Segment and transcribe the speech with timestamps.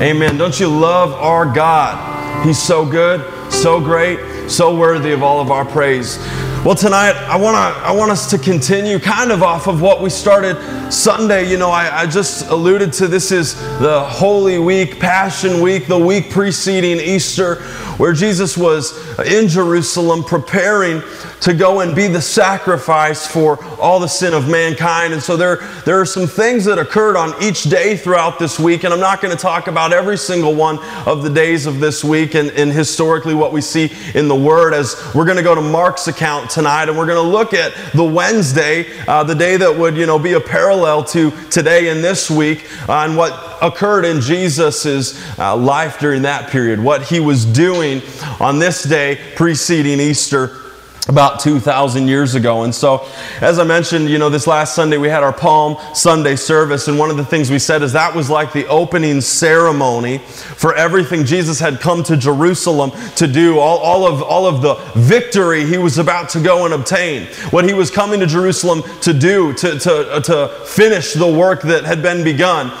[0.00, 0.36] Amen.
[0.36, 2.44] Don't you love our God?
[2.44, 6.18] He's so good, so great, so worthy of all of our praise.
[6.66, 10.02] Well, tonight I want to I want us to continue kind of off of what
[10.02, 11.50] we started Sunday.
[11.50, 15.98] You know, I, I just alluded to this is the Holy Week, Passion Week, the
[15.98, 17.62] week preceding Easter,
[17.96, 21.00] where Jesus was in Jerusalem preparing
[21.40, 25.12] to go and be the sacrifice for all the sin of mankind.
[25.12, 28.84] And so there, there are some things that occurred on each day throughout this week,
[28.84, 32.02] and I'm not going to talk about every single one of the days of this
[32.02, 35.54] week and, and historically what we see in the Word as we're going to go
[35.54, 39.56] to Mark's account tonight, and we're going to look at the Wednesday, uh, the day
[39.56, 43.58] that would, you know, be a parallel to today and this week, uh, and what
[43.62, 48.02] occurred in Jesus' uh, life during that period, what he was doing
[48.40, 50.65] on this day preceding Easter
[51.08, 52.64] about 2,000 years ago.
[52.64, 53.06] And so,
[53.40, 56.98] as I mentioned, you know, this last Sunday we had our Palm Sunday service, and
[56.98, 61.24] one of the things we said is that was like the opening ceremony for everything
[61.24, 65.78] Jesus had come to Jerusalem to do, all, all, of, all of the victory he
[65.78, 69.78] was about to go and obtain, what he was coming to Jerusalem to do, to,
[69.78, 72.72] to, uh, to finish the work that had been begun.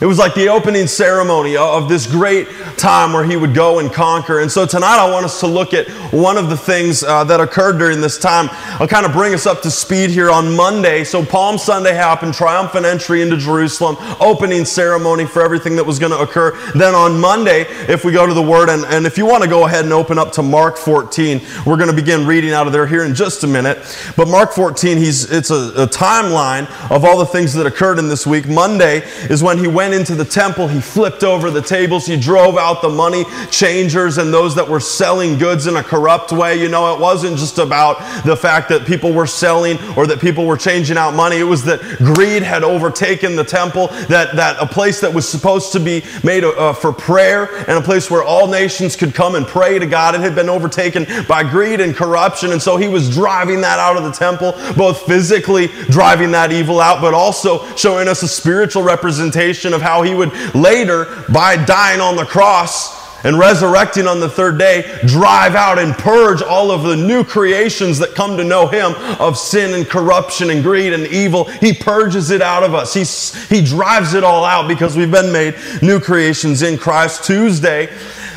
[0.00, 3.92] It was like the opening ceremony of this great time where he would go and
[3.92, 4.40] conquer.
[4.40, 7.40] And so tonight I want us to look at one of the things uh, that
[7.40, 8.48] occurred during this time.
[8.80, 11.04] I'll kind of bring us up to speed here on Monday.
[11.04, 16.10] So Palm Sunday happened, triumphant entry into Jerusalem, opening ceremony for everything that was going
[16.10, 16.58] to occur.
[16.74, 19.48] Then on Monday, if we go to the Word, and, and if you want to
[19.48, 22.72] go ahead and open up to Mark 14, we're going to begin reading out of
[22.72, 23.78] there here in just a minute.
[24.16, 28.08] But Mark 14, he's, it's a, a timeline of all the things that occurred in
[28.08, 28.48] this week.
[28.48, 32.16] Monday is when he went went into the temple, he flipped over the tables, he
[32.16, 36.58] drove out the money changers and those that were selling goods in a corrupt way.
[36.58, 40.46] You know, it wasn't just about the fact that people were selling or that people
[40.46, 41.36] were changing out money.
[41.36, 45.72] It was that greed had overtaken the temple, that, that a place that was supposed
[45.72, 49.46] to be made uh, for prayer and a place where all nations could come and
[49.46, 52.52] pray to God, it had been overtaken by greed and corruption.
[52.52, 56.80] And so he was driving that out of the temple, both physically driving that evil
[56.80, 62.00] out, but also showing us a spiritual representation of how he would later, by dying
[62.00, 66.82] on the cross, and resurrecting on the third day, drive out and purge all of
[66.82, 71.06] the new creations that come to know him of sin and corruption and greed and
[71.06, 71.44] evil.
[71.44, 72.92] He purges it out of us.
[72.92, 77.24] He's, he drives it all out because we've been made new creations in Christ.
[77.24, 77.88] Tuesday,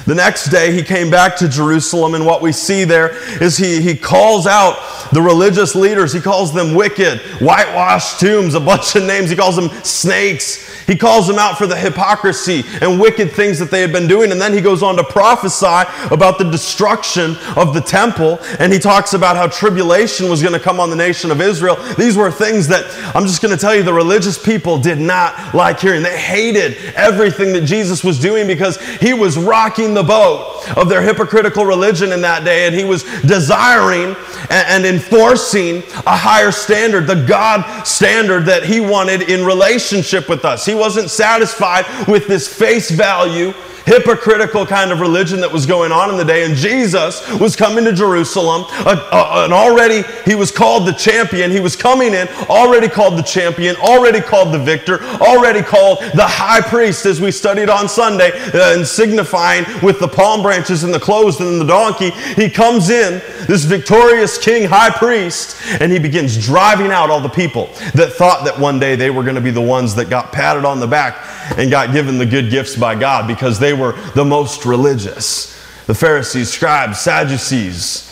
[0.05, 3.81] the next day, he came back to Jerusalem, and what we see there is he,
[3.81, 6.13] he calls out the religious leaders.
[6.13, 9.29] He calls them wicked, whitewashed tombs, a bunch of names.
[9.29, 10.65] He calls them snakes.
[10.87, 14.31] He calls them out for the hypocrisy and wicked things that they had been doing.
[14.31, 18.39] And then he goes on to prophesy about the destruction of the temple.
[18.57, 21.75] And he talks about how tribulation was going to come on the nation of Israel.
[21.97, 25.53] These were things that I'm just going to tell you the religious people did not
[25.53, 26.03] like hearing.
[26.03, 31.01] They hated everything that Jesus was doing because he was rocking the boat of their
[31.01, 32.65] hypocritical religion in that day.
[32.65, 34.15] And he was desiring
[34.49, 40.65] and enforcing a higher standard, the God standard that he wanted in relationship with us.
[40.65, 43.53] He wasn't satisfied with this face value
[43.87, 46.45] hypocritical kind of religion that was going on in the day.
[46.45, 51.49] And Jesus was coming to Jerusalem, and already he was called the champion.
[51.49, 56.27] He was coming in, already called the champion, already called the victor, already called the
[56.27, 60.93] high priest, as we studied on Sunday, uh, and signifying with the palm branches and
[60.93, 62.11] the clothes and the donkey.
[62.35, 67.29] He comes in, this victorious king, high priest, and he begins driving out all the
[67.29, 70.33] people that thought that one day they were going to be the ones that got
[70.33, 71.23] patted on the back
[71.57, 75.53] and got given the good gifts by God because they were the most religious.
[75.85, 78.03] The Pharisees, scribes, Sadducees.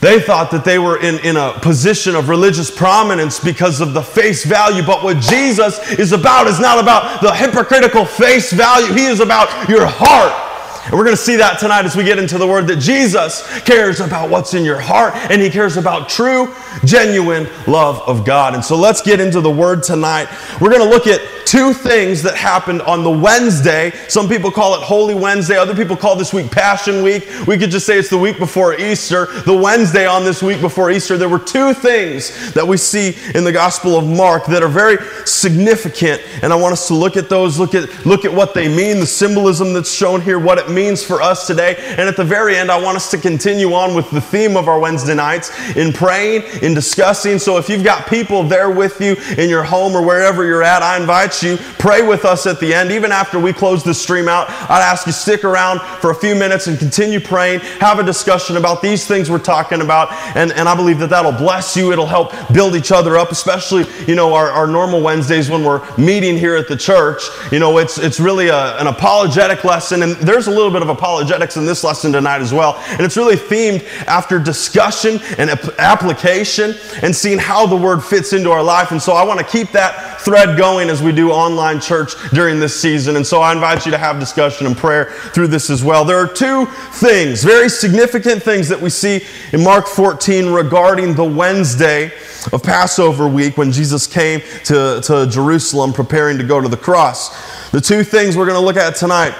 [0.00, 4.02] They thought that they were in, in a position of religious prominence because of the
[4.02, 4.84] face value.
[4.84, 8.92] But what Jesus is about is not about the hypocritical face value.
[8.92, 10.47] He is about your heart.
[10.88, 13.46] And we're going to see that tonight as we get into the word that Jesus
[13.60, 16.54] cares about what's in your heart and he cares about true,
[16.86, 18.54] genuine love of God.
[18.54, 20.28] And so let's get into the word tonight.
[20.62, 23.90] We're going to look at two things that happened on the Wednesday.
[24.08, 27.26] Some people call it Holy Wednesday, other people call this week Passion Week.
[27.46, 29.26] We could just say it's the week before Easter.
[29.42, 33.44] The Wednesday on this week before Easter, there were two things that we see in
[33.44, 36.22] the Gospel of Mark that are very significant.
[36.42, 39.00] And I want us to look at those, look at, look at what they mean,
[39.00, 41.76] the symbolism that's shown here, what it means for us today.
[41.76, 44.66] And at the very end, I want us to continue on with the theme of
[44.66, 47.38] our Wednesday nights in praying, in discussing.
[47.38, 50.82] So if you've got people there with you in your home or wherever you're at,
[50.82, 52.92] I invite invite you, pray with us at the end.
[52.92, 56.34] Even after we close the stream out, I'd ask you stick around for a few
[56.34, 60.12] minutes and continue praying, have a discussion about these things we're talking about.
[60.36, 61.92] And, and I believe that that'll bless you.
[61.92, 65.82] It'll help build each other up, especially, you know, our, our normal Wednesdays when we're
[65.96, 67.22] meeting here at the church.
[67.50, 70.02] You know, it's, it's really a, an apologetic lesson.
[70.02, 72.76] And there's a little bit of apologetics in this lesson tonight as well.
[72.88, 78.50] And it's really themed after discussion and application and seeing how the word fits into
[78.50, 78.90] our life.
[78.90, 82.60] And so I want to keep that thread going as we do online church during
[82.60, 83.16] this season.
[83.16, 86.04] And so I invite you to have discussion and prayer through this as well.
[86.04, 91.24] There are two things, very significant things that we see in Mark 14 regarding the
[91.24, 92.12] Wednesday
[92.52, 97.70] of Passover week when Jesus came to, to Jerusalem preparing to go to the cross.
[97.70, 99.34] The two things we're going to look at tonight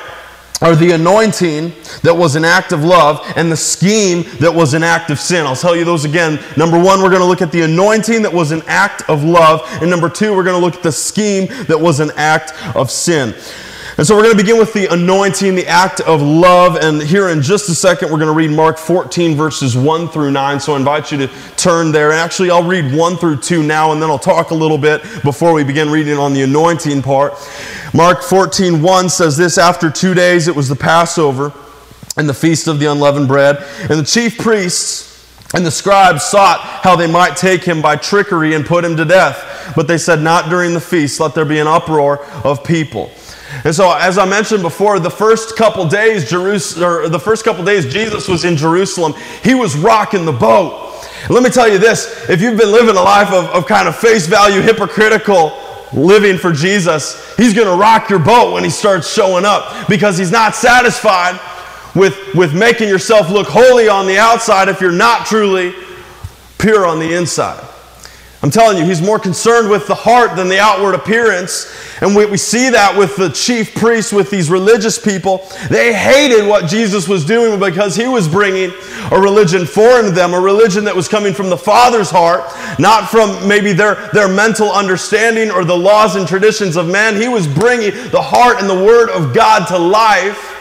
[0.60, 1.72] are the anointing
[2.02, 5.46] that was an act of love and the scheme that was an act of sin.
[5.46, 6.42] I'll tell you those again.
[6.56, 9.62] Number one, we're going to look at the anointing that was an act of love.
[9.80, 12.90] And number two, we're going to look at the scheme that was an act of
[12.90, 13.34] sin.
[13.98, 16.76] And so we're going to begin with the anointing, the act of love.
[16.76, 20.30] And here in just a second, we're going to read Mark 14, verses 1 through
[20.30, 20.60] 9.
[20.60, 22.12] So I invite you to turn there.
[22.12, 25.52] Actually, I'll read 1 through 2 now, and then I'll talk a little bit before
[25.52, 27.32] we begin reading on the anointing part.
[27.92, 31.52] Mark 14, 1 says this After two days, it was the Passover
[32.16, 33.56] and the feast of the unleavened bread.
[33.80, 35.08] And the chief priests
[35.54, 39.04] and the scribes sought how they might take him by trickery and put him to
[39.04, 39.72] death.
[39.74, 43.10] But they said, Not during the feast, let there be an uproar of people.
[43.64, 47.90] And so, as I mentioned before, the first couple days, Jerusalem, the first couple days
[47.90, 50.94] Jesus was in Jerusalem, he was rocking the boat.
[51.30, 53.96] let me tell you this if you've been living a life of, of kind of
[53.96, 55.58] face value, hypocritical
[55.92, 60.18] living for Jesus, he's going to rock your boat when he starts showing up because
[60.18, 61.40] he's not satisfied
[61.94, 65.74] with, with making yourself look holy on the outside if you're not truly
[66.58, 67.67] pure on the inside.
[68.40, 71.74] I'm telling you, he's more concerned with the heart than the outward appearance.
[72.00, 75.44] And we, we see that with the chief priests, with these religious people.
[75.68, 78.70] They hated what Jesus was doing because he was bringing
[79.10, 82.44] a religion foreign to them, a religion that was coming from the Father's heart,
[82.78, 87.16] not from maybe their, their mental understanding or the laws and traditions of man.
[87.16, 90.54] He was bringing the heart and the Word of God to life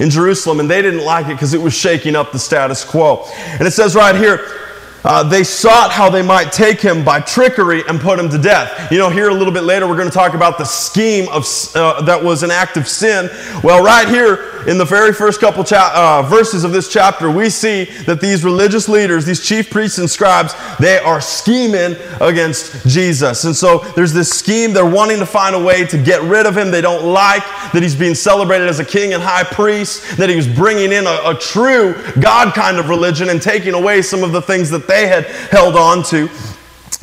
[0.00, 3.24] in Jerusalem, and they didn't like it because it was shaking up the status quo.
[3.34, 4.65] And it says right here,
[5.06, 8.90] uh, they sought how they might take him by trickery and put him to death.
[8.90, 11.46] You know, here a little bit later, we're going to talk about the scheme of,
[11.76, 13.30] uh, that was an act of sin.
[13.62, 17.50] Well, right here in the very first couple cha- uh, verses of this chapter, we
[17.50, 23.44] see that these religious leaders, these chief priests and scribes, they are scheming against Jesus.
[23.44, 24.72] And so there's this scheme.
[24.72, 26.72] They're wanting to find a way to get rid of him.
[26.72, 30.34] They don't like that he's being celebrated as a king and high priest, that he
[30.34, 34.32] was bringing in a, a true God kind of religion and taking away some of
[34.32, 36.28] the things that they they had held on to.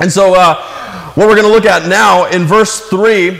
[0.00, 0.60] And so, uh,
[1.14, 3.30] what we're going to look at now in verse 3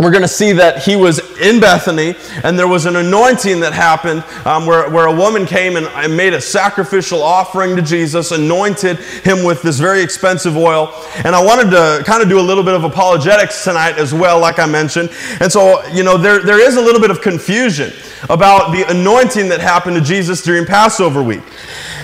[0.00, 3.72] we're going to see that he was in Bethany and there was an anointing that
[3.72, 8.32] happened um, where, where a woman came and, and made a sacrificial offering to Jesus,
[8.32, 10.92] anointed him with this very expensive oil.
[11.24, 14.40] And I wanted to kind of do a little bit of apologetics tonight as well,
[14.40, 15.10] like I mentioned.
[15.38, 17.92] And so, you know, there, there is a little bit of confusion
[18.30, 21.42] about the anointing that happened to Jesus during Passover week.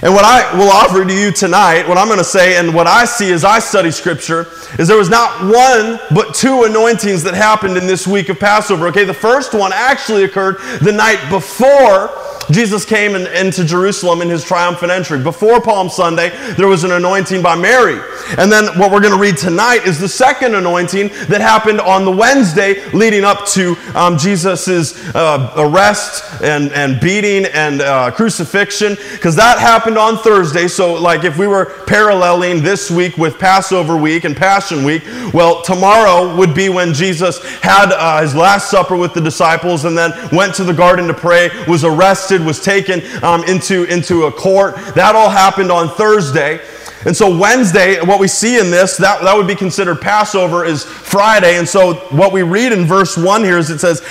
[0.02, 2.86] And what I will offer to you tonight, what I'm going to say, and what
[2.86, 4.46] I see as I study Scripture,
[4.78, 8.88] is there was not one but two anointings that happened in this week of Passover.
[8.88, 12.10] Okay, the first one actually occurred the night before
[12.50, 15.22] Jesus came in, into Jerusalem in his triumphant entry.
[15.22, 18.00] Before Palm Sunday, there was an anointing by Mary.
[18.38, 22.04] And then what we're going to read tonight is the second anointing that happened on
[22.04, 28.96] the Wednesday leading up to um, Jesus' uh, arrest and, and beating and uh, crucifixion,
[29.12, 30.68] because that happened on Thursday.
[30.68, 35.02] So, like, if we were paralleling this week with Passover week and Passion week,
[35.32, 39.96] well, tomorrow would be when Jesus had uh, his Last Supper with the disciples and
[39.96, 44.32] then went to the garden to pray, was arrested was taken um, into, into a
[44.32, 44.76] court.
[44.94, 46.60] That all happened on Thursday.
[47.06, 50.84] And so Wednesday, what we see in this, that, that would be considered Passover, is
[50.84, 51.56] Friday.
[51.56, 54.06] And so what we read in verse 1 here is it says,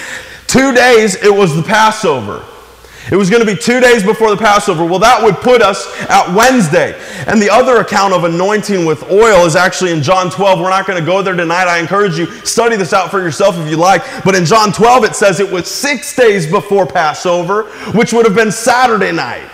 [0.47, 2.43] two days it was the Passover.
[3.11, 4.85] It was going to be two days before the Passover.
[4.85, 6.99] Well, that would put us at Wednesday.
[7.25, 10.59] And the other account of anointing with oil is actually in John 12.
[10.59, 11.67] We're not going to go there tonight.
[11.67, 14.03] I encourage you, study this out for yourself if you like.
[14.23, 17.63] But in John 12, it says it was six days before Passover,
[17.93, 19.49] which would have been Saturday night.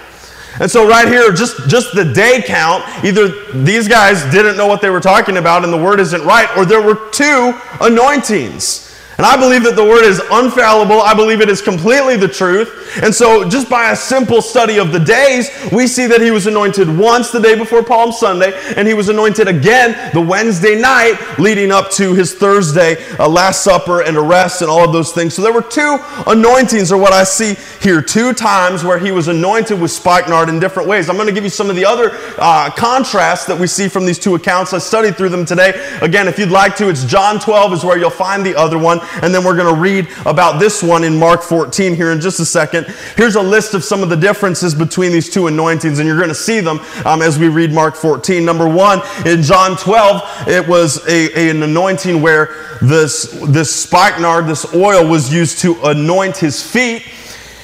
[0.59, 4.81] And so right here, just, just the day count, either these guys didn't know what
[4.81, 8.84] they were talking about and the word isn't right, or there were two anointings.
[9.17, 11.01] And I believe that the word is unfallible.
[11.01, 12.99] I believe it is completely the truth.
[13.01, 16.47] And so, just by a simple study of the days, we see that he was
[16.47, 21.17] anointed once the day before Palm Sunday, and he was anointed again the Wednesday night
[21.39, 25.33] leading up to his Thursday uh, Last Supper and arrest and all of those things.
[25.33, 29.29] So, there were two anointings, or what I see here, two times where he was
[29.29, 31.09] anointed with spikenard in different ways.
[31.09, 34.05] I'm going to give you some of the other uh, contrasts that we see from
[34.05, 34.73] these two accounts.
[34.73, 35.97] I studied through them today.
[36.01, 38.99] Again, if you'd like to, it's John 12 is where you'll find the other one
[39.21, 42.39] and then we're going to read about this one in Mark 14 here in just
[42.39, 42.85] a second.
[43.15, 46.29] Here's a list of some of the differences between these two anointings, and you're going
[46.29, 48.43] to see them um, as we read Mark 14.
[48.43, 54.47] Number one, in John 12, it was a, a, an anointing where this, this spikenard,
[54.47, 57.03] this oil, was used to anoint his feet.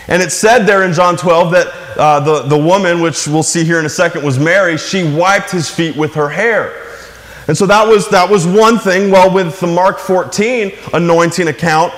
[0.07, 1.67] And it said there in John 12 that
[1.97, 5.51] uh, the, the woman, which we'll see here in a second, was Mary, she wiped
[5.51, 6.90] his feet with her hair.
[7.51, 9.11] And so that was, that was one thing.
[9.11, 11.91] Well, with the Mark 14 anointing account,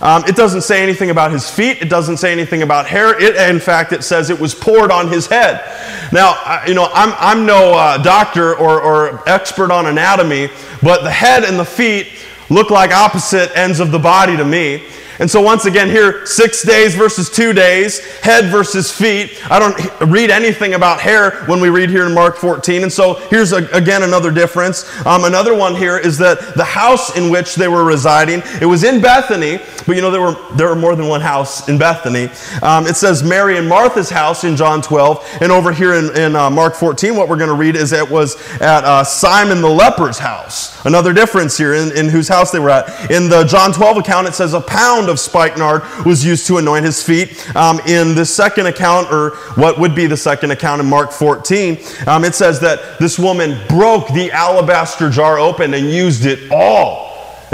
[0.00, 1.82] um, it doesn't say anything about his feet.
[1.82, 3.20] It doesn't say anything about hair.
[3.20, 5.62] It, in fact, it says it was poured on his head.
[6.10, 10.48] Now, you know, I'm, I'm no uh, doctor or, or expert on anatomy,
[10.82, 12.06] but the head and the feet
[12.48, 14.86] look like opposite ends of the body to me.
[15.18, 19.40] And so, once again, here, six days versus two days, head versus feet.
[19.50, 22.82] I don't read anything about hair when we read here in Mark 14.
[22.82, 24.84] And so, here's a, again another difference.
[25.06, 28.84] Um, another one here is that the house in which they were residing, it was
[28.84, 32.28] in Bethany, but you know, there were, there were more than one house in Bethany.
[32.62, 35.38] Um, it says Mary and Martha's house in John 12.
[35.40, 38.08] And over here in, in uh, Mark 14, what we're going to read is it
[38.08, 40.84] was at uh, Simon the leper's house.
[40.84, 43.10] Another difference here in, in whose house they were at.
[43.10, 46.56] In the John 12 account, it says a pound pound of spikenard was used to
[46.56, 47.54] anoint his feet.
[47.54, 51.78] Um, in the second account, or what would be the second account in Mark 14,
[52.06, 57.03] um, it says that this woman broke the alabaster jar open and used it all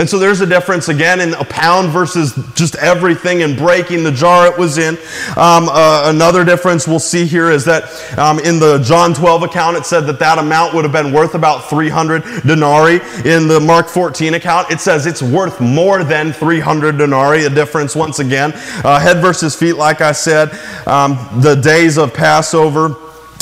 [0.01, 4.11] and so there's a difference again in a pound versus just everything and breaking the
[4.11, 4.95] jar it was in.
[5.37, 7.85] Um, uh, another difference we'll see here is that
[8.19, 11.35] um, in the John 12 account, it said that that amount would have been worth
[11.35, 13.01] about 300 denarii.
[13.27, 17.45] In the Mark 14 account, it says it's worth more than 300 denarii.
[17.45, 18.53] A difference once again.
[18.83, 20.51] Uh, head versus feet, like I said.
[20.87, 22.97] Um, the days of Passover.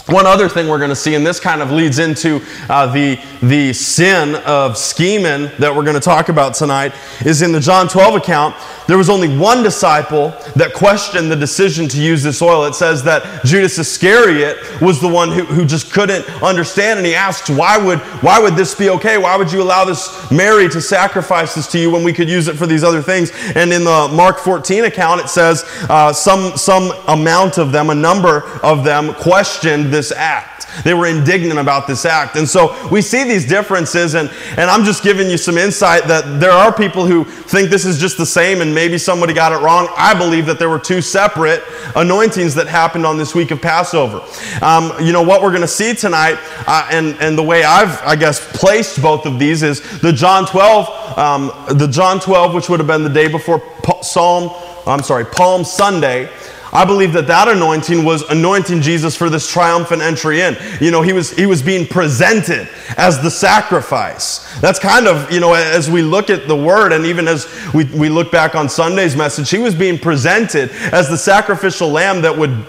[0.09, 3.21] One other thing we're going to see, and this kind of leads into uh, the,
[3.41, 6.93] the sin of scheming that we're going to talk about tonight,
[7.25, 8.55] is in the John 12 account,
[8.87, 12.65] there was only one disciple that questioned the decision to use this oil.
[12.65, 17.15] It says that Judas Iscariot was the one who, who just couldn't understand, and he
[17.15, 19.19] asks, why would, why would this be okay?
[19.19, 22.49] Why would you allow this Mary to sacrifice this to you when we could use
[22.49, 23.31] it for these other things?
[23.55, 27.95] And in the Mark 14 account, it says uh, some, some amount of them, a
[27.95, 30.59] number of them, questioned this act.
[30.85, 32.37] They were indignant about this act.
[32.37, 36.41] And so we see these differences, and, and I'm just giving you some insight that
[36.41, 39.63] there are people who think this is just the same and maybe somebody got it
[39.65, 39.89] wrong.
[39.97, 41.63] I believe that there were two separate
[41.95, 44.23] anointings that happened on this week of Passover.
[44.63, 48.01] Um, you know, what we're going to see tonight, uh, and, and the way I've,
[48.03, 52.69] I guess, placed both of these is the John 12, um, the John 12, which
[52.69, 53.63] would have been the day before
[54.03, 54.51] Psalm,
[54.87, 56.31] I'm sorry, Palm Sunday.
[56.73, 60.57] I believe that that anointing was anointing Jesus for this triumphant entry in.
[60.81, 64.61] You know, he was, he was being presented as the sacrifice.
[64.61, 67.85] That's kind of, you know, as we look at the word and even as we,
[67.85, 72.37] we look back on Sunday's message, he was being presented as the sacrificial lamb that
[72.37, 72.67] would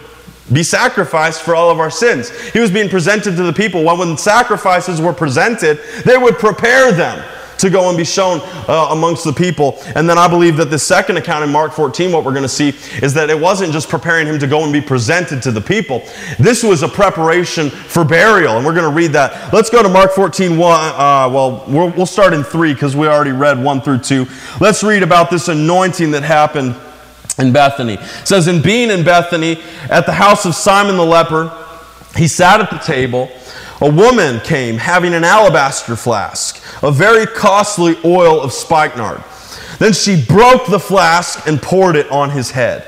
[0.51, 2.29] be sacrificed for all of our sins.
[2.51, 3.83] He was being presented to the people.
[3.83, 7.23] When when sacrifices were presented, they would prepare them
[7.59, 9.79] to go and be shown uh, amongst the people.
[9.95, 12.49] And then I believe that the second account in Mark 14, what we're going to
[12.49, 12.69] see
[13.03, 16.03] is that it wasn't just preparing him to go and be presented to the people.
[16.39, 18.57] This was a preparation for burial.
[18.57, 19.53] And we're going to read that.
[19.53, 20.79] Let's go to Mark 14, 1.
[20.79, 24.25] Uh, well, we will start in 3 because we already read 1 through 2.
[24.59, 26.75] Let's read about this anointing that happened
[27.37, 27.93] in Bethany.
[27.93, 31.55] It says, In being in Bethany at the house of Simon the leper,
[32.15, 33.29] he sat at the table.
[33.81, 39.23] A woman came having an alabaster flask a very costly oil of spikenard.
[39.79, 42.85] Then she broke the flask and poured it on his head.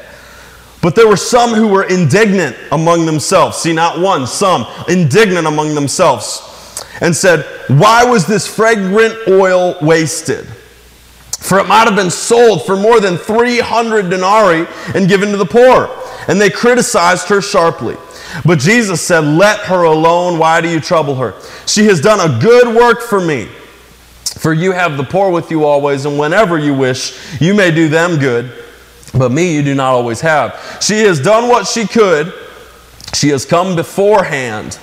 [0.82, 3.58] But there were some who were indignant among themselves.
[3.58, 10.48] See, not one, some, indignant among themselves, and said, Why was this fragrant oil wasted?
[11.40, 15.46] For it might have been sold for more than 300 denarii and given to the
[15.46, 15.90] poor.
[16.28, 17.98] And they criticized her sharply.
[18.46, 20.40] But Jesus said, Let her alone.
[20.40, 21.36] Why do you trouble her?
[21.66, 23.50] She has done a good work for me.
[24.24, 27.90] For you have the poor with you always, and whenever you wish, you may do
[27.90, 28.52] them good.
[29.14, 30.80] But me you do not always have.
[30.82, 32.34] She has done what she could.
[33.14, 34.80] She has come beforehand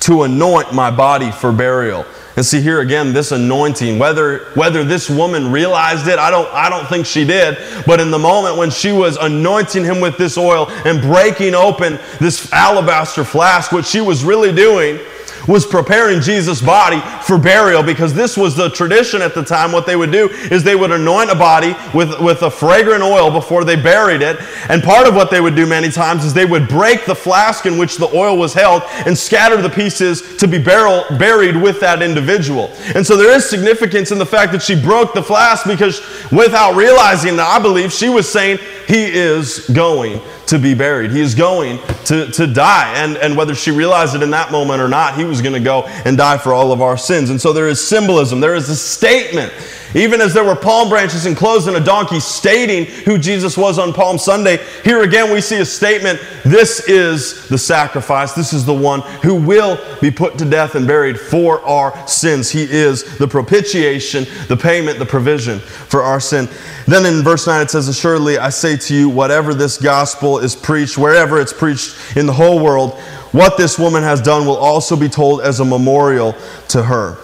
[0.00, 2.06] to anoint my body for burial.
[2.36, 6.68] And see here again, this anointing, whether, whether this woman realized it, I don't, I
[6.68, 10.36] don't think she did, but in the moment when she was anointing him with this
[10.36, 15.00] oil and breaking open this alabaster flask, what she was really doing
[15.46, 19.72] was preparing Jesus' body for burial because this was the tradition at the time.
[19.72, 23.30] What they would do is they would anoint a body with, with a fragrant oil
[23.30, 24.38] before they buried it.
[24.68, 27.66] And part of what they would do many times is they would break the flask
[27.66, 31.80] in which the oil was held and scatter the pieces to be burial, buried with
[31.80, 32.70] that individual.
[32.94, 36.00] And so there is significance in the fact that she broke the flask because
[36.30, 41.10] without realizing that, I believe she was saying, He is going to be buried.
[41.10, 42.92] He is going to, to die.
[42.96, 45.60] And, and whether she realized it in that moment or not, he was going to
[45.60, 47.30] go and die for all of our sins.
[47.30, 49.52] And so there is symbolism, there is a statement
[49.96, 53.94] even as there were palm branches enclosed in a donkey stating who Jesus was on
[53.94, 58.32] Palm Sunday, here again we see a statement this is the sacrifice.
[58.32, 62.50] This is the one who will be put to death and buried for our sins.
[62.50, 66.48] He is the propitiation, the payment, the provision for our sin.
[66.86, 70.54] Then in verse 9 it says, Assuredly I say to you, whatever this gospel is
[70.54, 72.92] preached, wherever it's preached in the whole world,
[73.32, 76.34] what this woman has done will also be told as a memorial
[76.68, 77.18] to her.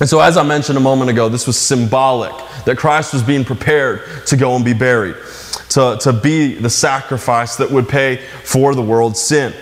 [0.00, 2.32] And so, as I mentioned a moment ago, this was symbolic
[2.64, 5.14] that Christ was being prepared to go and be buried,
[5.70, 9.52] to, to be the sacrifice that would pay for the world's sin.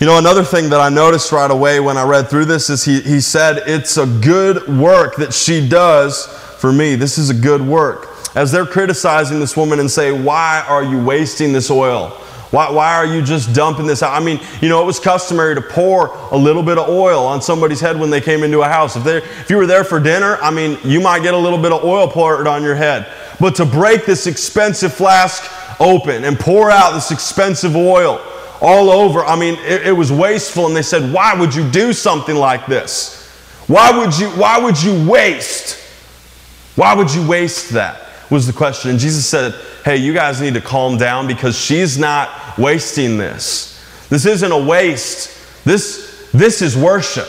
[0.00, 2.84] You know, another thing that I noticed right away when I read through this is
[2.84, 6.26] he, he said, It's a good work that she does
[6.58, 6.94] for me.
[6.94, 8.07] This is a good work.
[8.38, 12.10] As they're criticizing this woman and say, Why are you wasting this oil?
[12.52, 14.12] Why, why are you just dumping this out?
[14.12, 17.42] I mean, you know, it was customary to pour a little bit of oil on
[17.42, 18.94] somebody's head when they came into a house.
[18.94, 21.60] If, they, if you were there for dinner, I mean, you might get a little
[21.60, 23.12] bit of oil poured on your head.
[23.40, 25.42] But to break this expensive flask
[25.80, 28.20] open and pour out this expensive oil
[28.60, 30.68] all over, I mean, it, it was wasteful.
[30.68, 33.28] And they said, why would you do something like this?
[33.66, 35.76] Why would you, why would you waste?
[36.76, 38.04] Why would you waste that?
[38.30, 38.90] Was the question.
[38.90, 39.54] And Jesus said,
[39.84, 43.82] hey, you guys need to calm down because she's not wasting this.
[44.10, 45.64] This isn't a waste.
[45.64, 47.28] This, this is worship.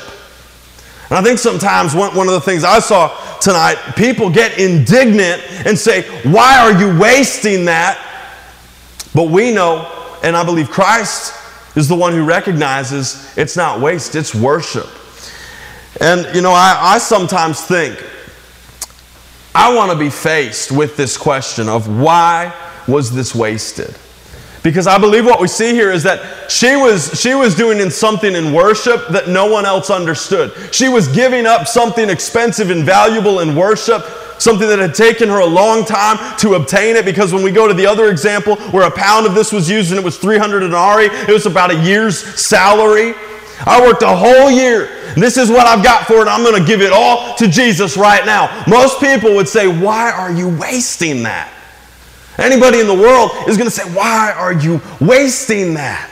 [1.09, 5.41] And I think sometimes one, one of the things I saw tonight, people get indignant
[5.65, 7.97] and say, Why are you wasting that?
[9.15, 11.33] But we know, and I believe Christ
[11.75, 14.87] is the one who recognizes it's not waste, it's worship.
[15.99, 17.97] And, you know, I, I sometimes think
[19.59, 22.55] I want to be faced with this question of why
[22.87, 23.93] was this wasted?
[24.63, 27.91] Because I believe what we see here is that she was, she was doing in
[27.91, 30.53] something in worship that no one else understood.
[30.73, 34.01] She was giving up something expensive and valuable in worship,
[34.37, 37.03] something that had taken her a long time to obtain it.
[37.03, 39.91] Because when we go to the other example where a pound of this was used
[39.91, 43.13] and it was 300 denarii, it was about a year's salary.
[43.65, 44.87] I worked a whole year.
[45.15, 46.27] This is what I've got for it.
[46.27, 48.63] I'm going to give it all to Jesus right now.
[48.67, 51.53] Most people would say, Why are you wasting that?
[52.37, 56.09] Anybody in the world is going to say, Why are you wasting that?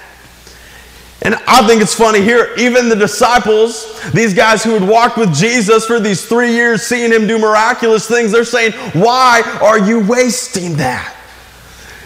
[1.23, 5.33] And I think it's funny here, even the disciples, these guys who had walked with
[5.33, 9.99] Jesus for these three years, seeing him do miraculous things, they're saying, Why are you
[10.05, 11.16] wasting that?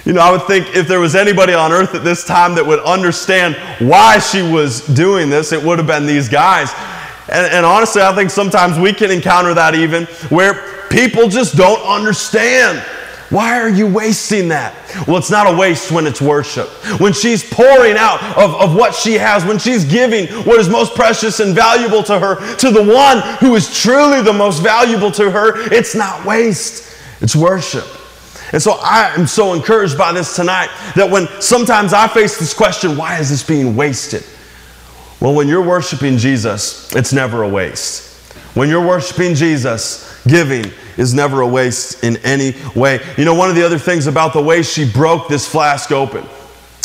[0.06, 2.66] You know, I would think if there was anybody on earth at this time that
[2.66, 6.74] would understand why she was doing this, it would have been these guys.
[7.32, 11.82] And, and, honestly, I think sometimes we can encounter that even where people just don't
[11.82, 12.80] understand.
[13.30, 14.76] Why are you wasting that?
[15.08, 16.68] Well, it's not a waste when it's worship.
[17.00, 20.96] When she's pouring out of, of what she has, when she's giving what is most
[20.96, 25.32] precious and valuable to her to the one who is truly the most valuable to
[25.32, 28.01] her, it's not waste, it's worship.
[28.54, 32.54] And so I am so encouraged by this tonight that when sometimes I face this
[32.54, 34.24] question, why is this being wasted?
[35.22, 38.10] Well, when you're worshiping Jesus, it's never a waste.
[38.56, 40.66] When you're worshiping Jesus, giving
[40.98, 43.00] is never a waste in any way.
[43.18, 46.24] You know, one of the other things about the way she broke this flask open,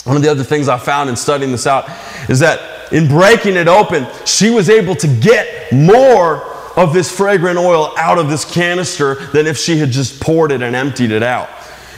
[0.04, 1.88] one of the other things I found in studying this out
[2.28, 6.44] is that in breaking it open, she was able to get more
[6.76, 10.62] of this fragrant oil out of this canister than if she had just poured it
[10.62, 11.48] and emptied it out.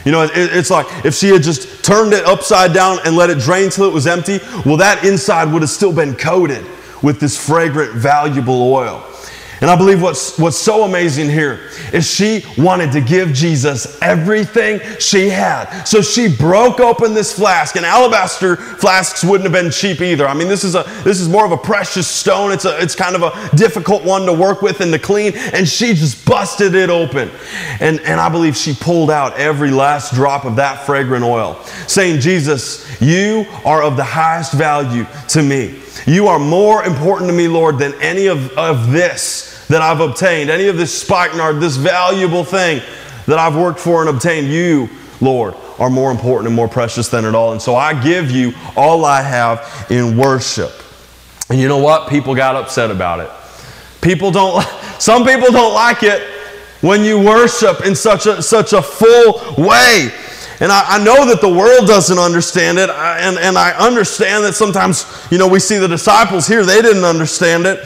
[0.05, 3.29] You know, it, it's like if she had just turned it upside down and let
[3.29, 6.65] it drain till it was empty, well, that inside would have still been coated
[7.01, 9.05] with this fragrant, valuable oil.
[9.61, 14.79] And I believe what's, what's so amazing here is she wanted to give Jesus everything
[14.99, 15.83] she had.
[15.83, 20.27] So she broke open this flask, and alabaster flasks wouldn't have been cheap either.
[20.27, 22.51] I mean, this is, a, this is more of a precious stone.
[22.51, 25.33] It's, a, it's kind of a difficult one to work with and to clean.
[25.53, 27.29] And she just busted it open.
[27.81, 32.21] And, and I believe she pulled out every last drop of that fragrant oil, saying,
[32.21, 35.81] Jesus, you are of the highest value to me.
[36.05, 40.49] You are more important to me, Lord, than any of, of this that I've obtained,
[40.49, 42.81] any of this spikenard, this valuable thing
[43.27, 44.89] that I've worked for and obtained, you,
[45.21, 47.51] Lord, are more important and more precious than it all.
[47.51, 50.71] And so I give you all I have in worship.
[51.49, 52.09] And you know what?
[52.09, 53.29] People got upset about it.
[54.01, 54.63] People don't,
[54.99, 56.21] some people don't like it
[56.81, 60.11] when you worship in such a, such a full way.
[60.61, 64.55] And I, I, know that the world doesn't understand it, and, and I understand that
[64.55, 67.79] sometimes, you know, we see the disciples here, they didn't understand it.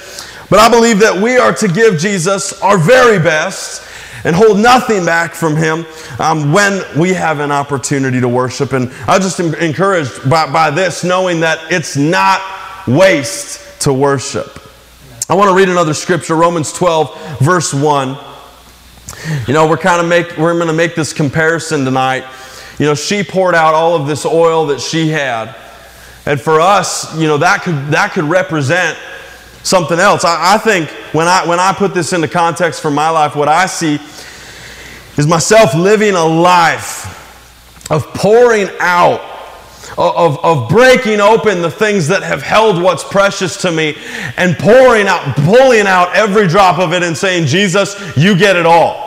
[0.49, 3.88] But I believe that we are to give Jesus our very best
[4.23, 5.86] and hold nothing back from Him
[6.19, 8.73] um, when we have an opportunity to worship.
[8.73, 12.41] And I just am encouraged by, by this, knowing that it's not
[12.88, 14.59] waste to worship.
[15.29, 18.17] I want to read another scripture, Romans 12, verse 1.
[19.47, 22.25] You know, we're kind of make we're going to make this comparison tonight
[22.79, 25.55] you know, she poured out all of this oil that she had.
[26.25, 28.97] And for us, you know, that could, that could represent
[29.63, 30.23] something else.
[30.25, 33.47] I, I think when I, when I put this into context for my life, what
[33.47, 33.99] I see
[35.17, 39.21] is myself living a life of pouring out,
[39.97, 43.95] of, of breaking open the things that have held what's precious to me
[44.38, 48.65] and pouring out, pulling out every drop of it and saying, Jesus, you get it
[48.65, 49.02] all.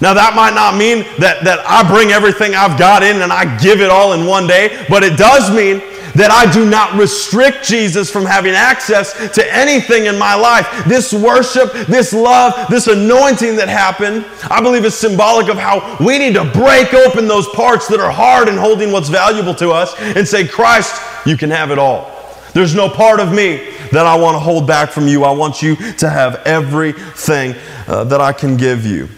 [0.00, 3.58] Now, that might not mean that, that I bring everything I've got in and I
[3.58, 5.82] give it all in one day, but it does mean
[6.14, 10.66] that I do not restrict Jesus from having access to anything in my life.
[10.86, 16.18] This worship, this love, this anointing that happened, I believe is symbolic of how we
[16.18, 19.94] need to break open those parts that are hard and holding what's valuable to us
[19.98, 22.16] and say, Christ, you can have it all.
[22.54, 25.24] There's no part of me that I want to hold back from you.
[25.24, 27.54] I want you to have everything
[27.86, 29.08] uh, that I can give you.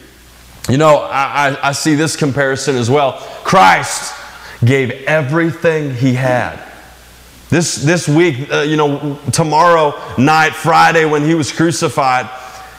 [0.68, 3.14] You know, I, I, I see this comparison as well.
[3.44, 4.14] Christ
[4.64, 6.62] gave everything he had.
[7.50, 12.30] This, this week, uh, you know, tomorrow night, Friday, when he was crucified,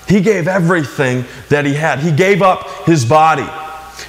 [0.08, 2.00] he gave everything that he had.
[2.00, 3.48] He gave up his body,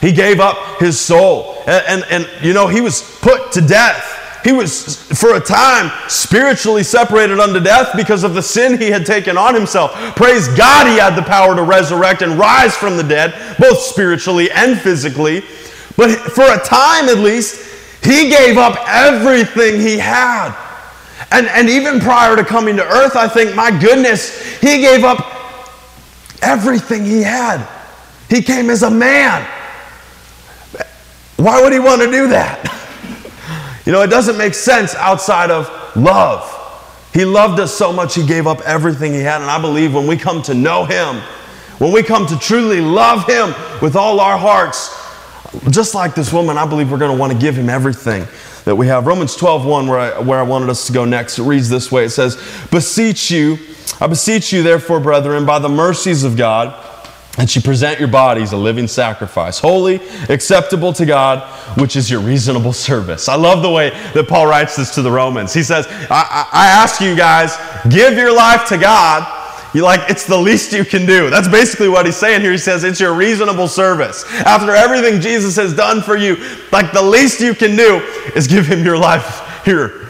[0.01, 1.57] he gave up his soul.
[1.67, 4.14] And, and, and you know, he was put to death.
[4.45, 9.07] He was, for a time, spiritually separated unto death because of the sin he had
[9.07, 9.93] taken on himself.
[10.17, 14.51] Praise God, he had the power to resurrect and rise from the dead, both spiritually
[14.51, 15.41] and physically.
[15.97, 20.55] But for a time, at least, he gave up everything he had.
[21.33, 25.25] And, and even prior to coming to earth, I think, my goodness, he gave up
[26.43, 27.67] everything he had.
[28.29, 29.43] He came as a man.
[31.37, 32.83] Why would he want to do that?
[33.87, 36.51] You know, it doesn't make sense outside of love.
[37.13, 39.41] He loved us so much, He gave up everything He had.
[39.41, 41.17] And I believe when we come to know Him,
[41.79, 45.01] when we come to truly love Him with all our hearts,
[45.71, 48.27] just like this woman, I believe we're going to want to give Him everything
[48.65, 49.07] that we have.
[49.07, 51.93] Romans 12, 1, where I, where I wanted us to go next, it reads this
[51.93, 52.37] way It says,
[52.71, 53.59] Beseech you,
[54.01, 56.84] I beseech you, therefore, brethren, by the mercies of God,
[57.39, 61.43] and she present your bodies a living sacrifice, holy, acceptable to God,
[61.79, 63.29] which is your reasonable service.
[63.29, 65.53] I love the way that Paul writes this to the Romans.
[65.53, 67.57] He says, I, I, I ask you guys,
[67.89, 69.41] give your life to God.
[69.75, 71.31] You like, it's the least you can do.
[71.31, 72.53] That's basically what he's saying here.
[72.53, 74.25] He says, it's your reasonable service.
[74.47, 76.37] After everything Jesus has done for you,
[76.71, 77.97] like the least you can do
[78.37, 80.04] is give him your life here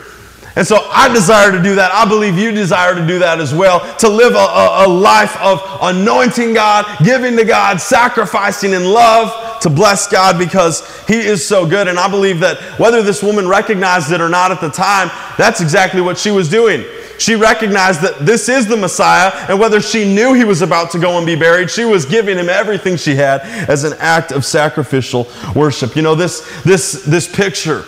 [0.56, 1.90] and so I desire to do that.
[1.92, 3.80] I believe you desire to do that as well.
[3.98, 9.60] To live a, a, a, life of anointing God, giving to God, sacrificing in love
[9.62, 11.88] to bless God because He is so good.
[11.88, 15.60] And I believe that whether this woman recognized it or not at the time, that's
[15.60, 16.84] exactly what she was doing.
[17.18, 20.98] She recognized that this is the Messiah, and whether she knew he was about to
[20.98, 24.44] go and be buried, she was giving him everything she had as an act of
[24.44, 25.96] sacrificial worship.
[25.96, 27.84] You know, this, this, this picture,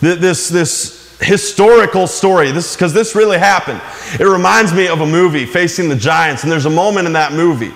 [0.00, 2.52] this, this historical story.
[2.52, 3.80] This because this really happened.
[4.20, 7.32] It reminds me of a movie facing the giants and there's a moment in that
[7.32, 7.72] movie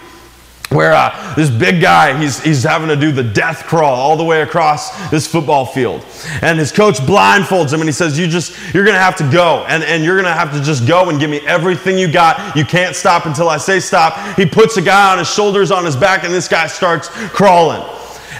[0.70, 4.24] where uh, this big guy he's, he's having to do the death crawl all the
[4.24, 6.04] way across this football field.
[6.40, 9.64] And his coach blindfolds him and he says you just you're gonna have to go.
[9.68, 12.56] And, and you're gonna have to just go and give me everything you got.
[12.56, 14.36] You can't stop until i say stop.
[14.36, 17.82] He puts a guy on his shoulders on his back and this guy starts crawling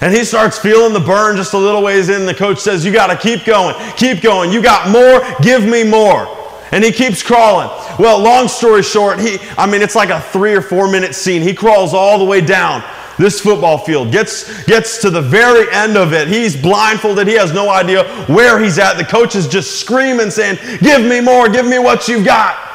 [0.02, 2.26] and he starts feeling the burn just a little ways in.
[2.26, 4.50] The coach says, You got to keep going, keep going.
[4.50, 6.26] You got more, give me more.
[6.72, 7.68] And he keeps crawling.
[8.00, 11.40] Well, long story short, he, I mean, it's like a three or four minute scene.
[11.40, 12.82] He crawls all the way down
[13.16, 16.26] this football field, gets, gets to the very end of it.
[16.26, 17.28] He's blindfolded.
[17.28, 18.94] He has no idea where he's at.
[18.94, 22.71] The coach is just screaming, saying, Give me more, give me what you've got.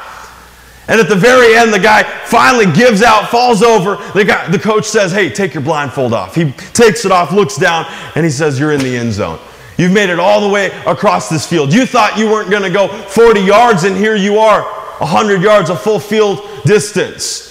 [0.88, 3.96] And at the very end, the guy finally gives out, falls over.
[4.14, 6.34] The, guy, the coach says, Hey, take your blindfold off.
[6.34, 9.38] He takes it off, looks down, and he says, You're in the end zone.
[9.76, 11.72] You've made it all the way across this field.
[11.72, 15.70] You thought you weren't going to go 40 yards, and here you are, 100 yards,
[15.70, 17.44] a full field distance.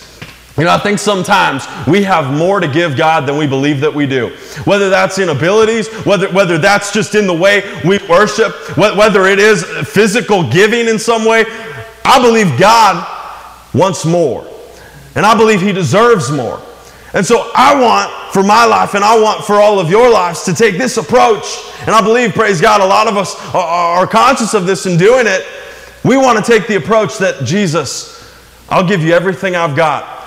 [0.57, 3.93] You know, I think sometimes we have more to give God than we believe that
[3.93, 4.29] we do.
[4.65, 9.37] Whether that's in abilities, whether, whether that's just in the way we worship, whether it
[9.37, 11.45] is physical giving in some way,
[12.03, 13.16] I believe God
[13.73, 14.47] wants more.
[15.15, 16.61] And I believe He deserves more.
[17.13, 20.43] And so I want for my life and I want for all of your lives
[20.43, 21.45] to take this approach.
[21.81, 25.25] And I believe, praise God, a lot of us are conscious of this and doing
[25.25, 25.45] it.
[26.03, 28.35] We want to take the approach that Jesus,
[28.69, 30.17] I'll give you everything I've got.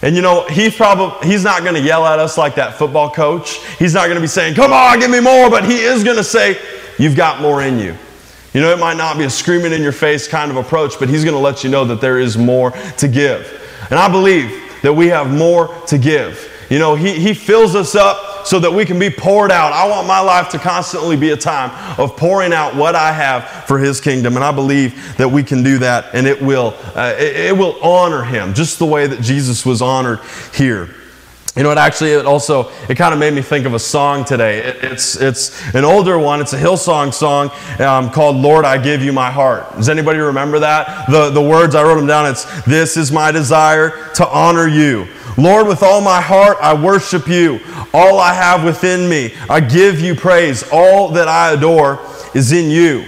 [0.00, 3.10] And you know, he's probably he's not going to yell at us like that football
[3.10, 3.64] coach.
[3.78, 6.16] He's not going to be saying, "Come on, give me more," but he is going
[6.16, 6.58] to say,
[6.98, 7.96] "You've got more in you."
[8.54, 11.08] You know, it might not be a screaming in your face kind of approach, but
[11.08, 13.58] he's going to let you know that there is more to give.
[13.90, 14.50] And I believe
[14.82, 16.50] that we have more to give.
[16.68, 19.72] You know, he, he fills us up so that we can be poured out.
[19.72, 23.66] I want my life to constantly be a time of pouring out what I have
[23.66, 24.36] for His kingdom.
[24.36, 27.78] And I believe that we can do that and it will, uh, it, it will
[27.82, 30.20] honor Him just the way that Jesus was honored
[30.54, 30.88] here.
[31.56, 34.24] You know, it actually it also it kind of made me think of a song
[34.24, 34.60] today.
[34.60, 36.40] It, it's it's an older one.
[36.40, 40.60] It's a Hillsong song um, called "Lord, I Give You My Heart." Does anybody remember
[40.60, 41.10] that?
[41.10, 42.24] The the words I wrote them down.
[42.26, 47.28] It's "This is my desire to honor you." Lord, with all my heart, I worship
[47.28, 47.60] you.
[47.92, 50.62] All I have within me, I give you praise.
[50.72, 52.00] All that I adore
[52.34, 53.06] is in you.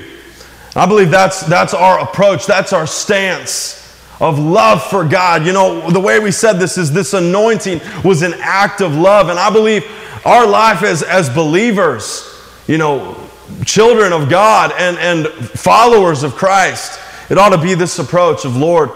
[0.76, 3.83] I believe that's, that's our approach, that's our stance
[4.20, 5.44] of love for God.
[5.46, 9.28] You know, the way we said this is this anointing was an act of love.
[9.28, 9.84] And I believe
[10.24, 12.30] our life as, as believers,
[12.66, 13.16] you know,
[13.64, 17.00] children of God and, and followers of Christ,
[17.30, 18.90] it ought to be this approach of, Lord,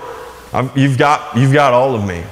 [0.52, 2.24] I've, you've, got, you've got all of me.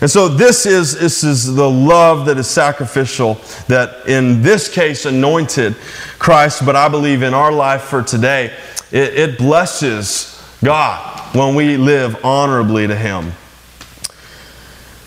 [0.00, 3.34] And so this is, this is the love that is sacrificial,
[3.66, 5.74] that in this case anointed
[6.20, 8.56] Christ, but I believe in our life for today,
[8.92, 13.32] it, it blesses God when we live honorably to Him.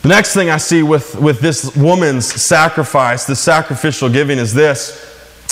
[0.01, 5.07] The next thing I see with, with this woman's sacrifice, the sacrificial giving, is this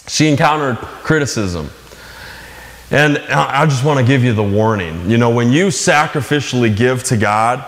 [0.07, 1.69] she encountered criticism.
[2.91, 5.07] And I just want to give you the warning.
[5.07, 7.63] You know, when you sacrificially give to God,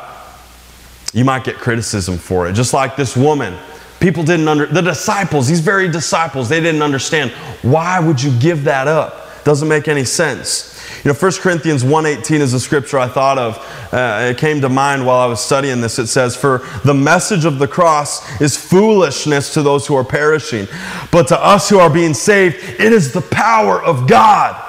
[1.13, 2.53] you might get criticism for it.
[2.53, 3.55] Just like this woman.
[3.99, 7.29] People didn't under the disciples, these very disciples, they didn't understand
[7.61, 9.43] why would you give that up?
[9.43, 10.70] Doesn't make any sense.
[11.03, 13.57] You know, 1 Corinthians 1.18 is a scripture I thought of.
[13.91, 15.97] Uh, it came to mind while I was studying this.
[15.97, 20.67] It says, For the message of the cross is foolishness to those who are perishing,
[21.11, 24.63] but to us who are being saved, it is the power of God.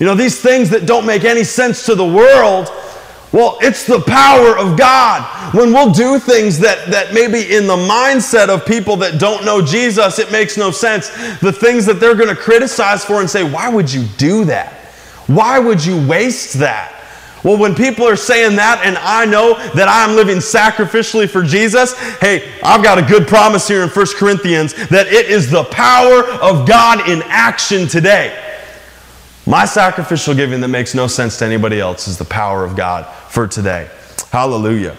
[0.00, 2.70] You know, these things that don't make any sense to the world,
[3.30, 5.54] well, it's the power of God.
[5.54, 9.60] When we'll do things that, that maybe in the mindset of people that don't know
[9.60, 11.10] Jesus, it makes no sense.
[11.40, 14.77] The things that they're going to criticize for and say, why would you do that?
[15.28, 16.94] Why would you waste that?
[17.44, 21.96] Well, when people are saying that and I know that I'm living sacrificially for Jesus,
[22.18, 26.24] hey, I've got a good promise here in 1 Corinthians that it is the power
[26.42, 28.44] of God in action today.
[29.46, 33.06] My sacrificial giving that makes no sense to anybody else is the power of God
[33.30, 33.88] for today.
[34.30, 34.96] Hallelujah.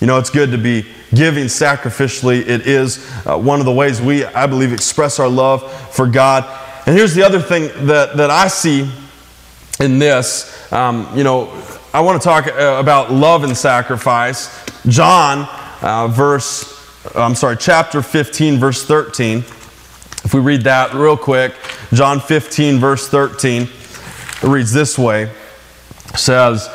[0.00, 0.84] You know, it's good to be
[1.14, 2.40] giving sacrificially.
[2.40, 6.44] It is uh, one of the ways we, I believe, express our love for God.
[6.86, 8.90] And here's the other thing that, that I see
[9.82, 10.72] in this.
[10.72, 11.52] Um, you know,
[11.92, 14.64] I want to talk uh, about love and sacrifice.
[14.86, 15.48] John,
[15.82, 16.64] uh, verse,
[17.14, 19.38] I'm sorry, chapter 15, verse 13.
[19.38, 21.54] If we read that real quick,
[21.92, 25.30] John 15, verse 13, it reads this way
[26.16, 26.68] says,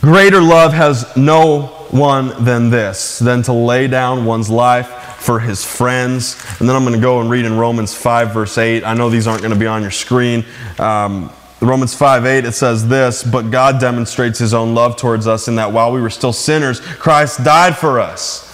[0.00, 5.64] Greater love has no one than this, than to lay down one's life for his
[5.64, 6.36] friends.
[6.58, 8.84] And then I'm going to go and read in Romans 5, verse 8.
[8.84, 10.44] I know these aren't going to be on your screen.
[10.78, 11.30] Um,
[11.64, 15.56] Romans 5 8, it says this, but God demonstrates his own love towards us in
[15.56, 18.50] that while we were still sinners, Christ died for us.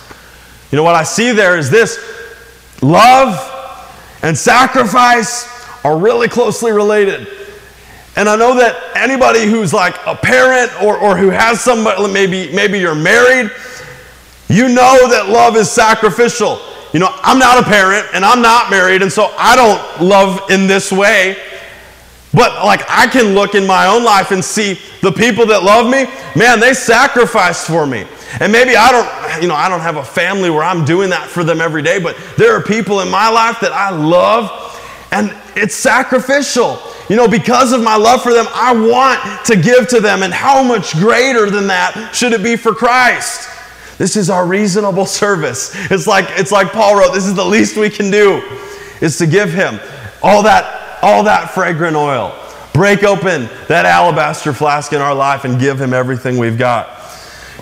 [0.71, 1.99] You know what I see there is this
[2.83, 3.47] love
[4.23, 5.49] and sacrifice
[5.85, 7.27] are really closely related.
[8.17, 12.55] And I know that anybody who's like a parent or, or who has somebody, maybe,
[12.55, 13.51] maybe you're married,
[14.49, 16.61] you know that love is sacrificial.
[16.93, 20.51] You know, I'm not a parent and I'm not married, and so I don't love
[20.51, 21.37] in this way.
[22.33, 25.91] But like I can look in my own life and see the people that love
[25.91, 26.07] me,
[26.39, 28.07] man, they sacrificed for me.
[28.39, 31.29] And maybe I don't, you know, I don't have a family where I'm doing that
[31.29, 34.71] for them every day, but there are people in my life that I love
[35.13, 36.79] and it's sacrificial.
[37.09, 40.23] You know, because of my love for them, I want to give to them.
[40.23, 43.49] And how much greater than that should it be for Christ?
[43.99, 45.73] This is our reasonable service.
[45.91, 48.43] It's like, it's like Paul wrote, this is the least we can do,
[49.01, 49.81] is to give him
[50.23, 52.37] all that, all that fragrant oil.
[52.73, 56.97] Break open that alabaster flask in our life and give him everything we've got.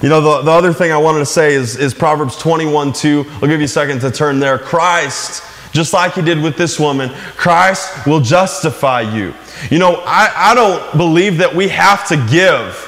[0.02, 3.24] You know, the, the other thing I wanted to say is, is Proverbs 21 2.
[3.28, 4.58] I'll give you a second to turn there.
[4.58, 9.34] Christ, just like he did with this woman, Christ will justify you.
[9.70, 12.84] You know, I, I don't believe that we have to give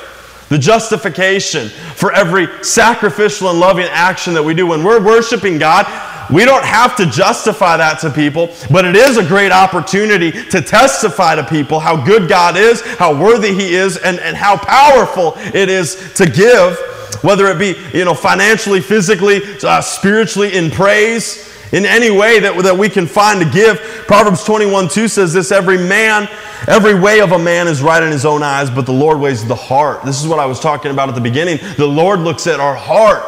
[0.51, 4.67] the justification for every sacrificial and loving action that we do.
[4.67, 5.87] When we're worshiping God,
[6.33, 10.63] we don't have to justify that to people, but it is a great opportunity to
[10.63, 15.35] testify to people how good God is, how worthy He is, and, and how powerful
[15.37, 16.79] it is to give,
[17.23, 21.49] whether it be you know, financially, physically, uh, spiritually, in praise.
[21.73, 23.79] In any way that, that we can find to give.
[24.09, 26.29] Proverbs 21 2 says this every man,
[26.67, 29.47] every way of a man is right in his own eyes, but the Lord weighs
[29.47, 30.05] the heart.
[30.05, 31.61] This is what I was talking about at the beginning.
[31.77, 33.23] The Lord looks at our heart,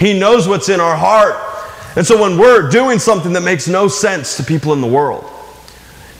[0.00, 1.47] He knows what's in our heart.
[1.96, 5.24] And so when we're doing something that makes no sense to people in the world,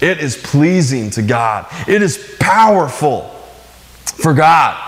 [0.01, 1.67] it is pleasing to God.
[1.89, 3.23] It is powerful
[4.05, 4.85] for God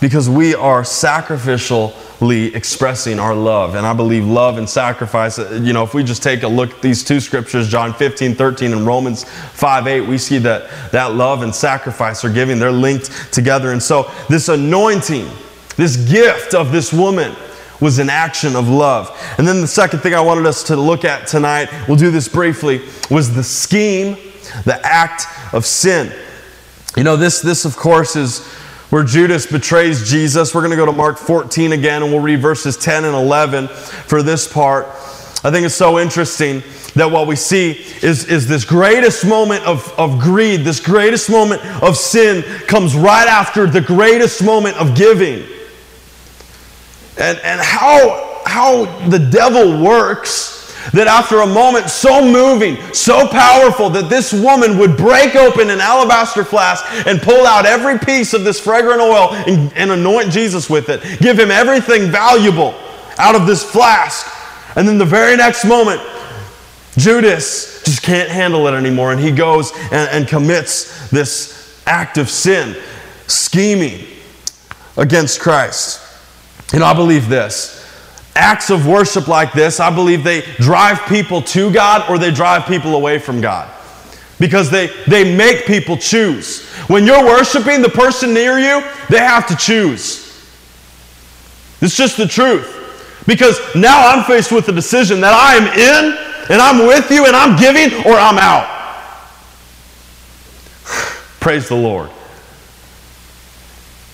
[0.00, 3.74] because we are sacrificially expressing our love.
[3.74, 6.72] And I believe love and sacrifice, uh, you know, if we just take a look
[6.72, 11.14] at these two scriptures, John 15, 13, and Romans 5, 8, we see that that
[11.14, 13.72] love and sacrifice are giving, they're linked together.
[13.72, 15.28] And so this anointing,
[15.76, 17.34] this gift of this woman,
[17.80, 19.16] was an action of love.
[19.38, 22.28] And then the second thing I wanted us to look at tonight, we'll do this
[22.28, 24.16] briefly, was the scheme,
[24.64, 26.12] the act of sin.
[26.96, 28.46] You know, this, this of course, is
[28.90, 30.54] where Judas betrays Jesus.
[30.54, 33.68] We're going to go to Mark 14 again, and we'll read verses 10 and 11
[33.68, 34.86] for this part.
[35.42, 36.62] I think it's so interesting
[36.96, 41.64] that what we see is, is this greatest moment of, of greed, this greatest moment
[41.82, 45.46] of sin comes right after the greatest moment of giving
[47.18, 50.60] and, and how, how the devil works
[50.92, 55.80] that after a moment so moving, so powerful, that this woman would break open an
[55.80, 60.70] alabaster flask and pull out every piece of this fragrant oil and, and, anoint Jesus
[60.70, 61.20] with it.
[61.20, 62.74] Give him everything valuable
[63.18, 64.26] out of this flask.
[64.76, 66.00] And then the very next moment,
[66.96, 72.28] Judas just can't handle it anymore and he goes and, and commits this act of
[72.28, 72.76] sin,
[73.26, 74.06] scheming
[74.96, 75.99] against Christ.
[76.78, 77.76] Know, I believe this.
[78.36, 82.66] Acts of worship like this, I believe they drive people to God or they drive
[82.66, 83.68] people away from God.
[84.38, 86.64] Because they, they make people choose.
[86.86, 90.26] When you're worshiping the person near you, they have to choose.
[91.80, 92.76] It's just the truth.
[93.26, 96.18] Because now I'm faced with the decision that I am in
[96.50, 98.66] and I'm with you and I'm giving or I'm out.
[101.40, 102.10] Praise the Lord.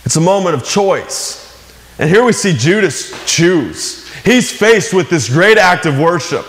[0.05, 1.46] It's a moment of choice.
[1.99, 4.07] And here we see Judas choose.
[4.25, 6.45] He's faced with this great act of worship.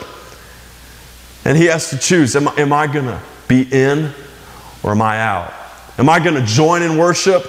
[1.45, 4.13] And he has to choose Am, am I going to be in
[4.83, 5.53] or am I out?
[5.97, 7.45] Am I going to join in worship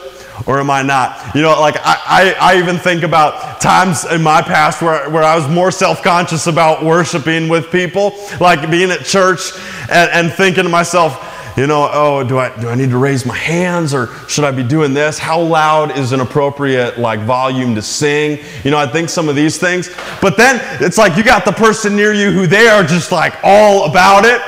[0.46, 1.34] or am I not?
[1.34, 5.24] You know, like I, I, I, even think about times in my past where, where
[5.24, 9.52] I was more self conscious about worshiping with people, like being at church
[9.90, 11.27] and, and thinking to myself,
[11.58, 14.52] you know, oh, do I, do I need to raise my hands or should I
[14.52, 15.18] be doing this?
[15.18, 18.38] How loud is an appropriate like volume to sing?
[18.62, 19.90] You know, I think some of these things.
[20.22, 23.34] But then it's like you got the person near you who they are just like
[23.42, 24.40] all about it.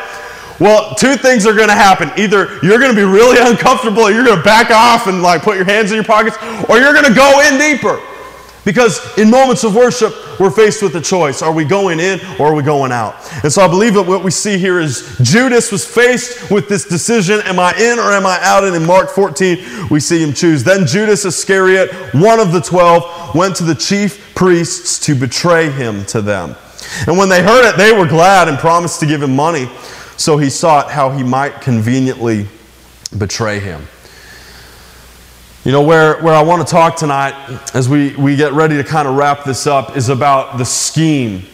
[0.61, 2.13] Well, two things are going to happen.
[2.17, 5.57] Either you're going to be really uncomfortable, you're going to back off and like put
[5.57, 6.37] your hands in your pockets,
[6.69, 8.01] or you're going to go in deeper.
[8.65, 11.43] Because in moments of worship, we're faced with a choice.
[11.43, 13.15] Are we going in or are we going out?
[13.43, 16.85] And so I believe that what we see here is Judas was faced with this
[16.85, 18.65] decision Am I in or am I out?
[18.65, 20.63] And in Mark 14, we see him choose.
[20.63, 26.05] Then Judas Iscariot, one of the twelve, went to the chief priests to betray him
[26.07, 26.55] to them.
[27.07, 29.69] And when they heard it, they were glad and promised to give him money.
[30.17, 32.47] So he sought how he might conveniently
[33.17, 33.87] betray him.
[35.63, 37.35] You know, where, where I want to talk tonight
[37.75, 41.45] as we, we get ready to kind of wrap this up is about the scheme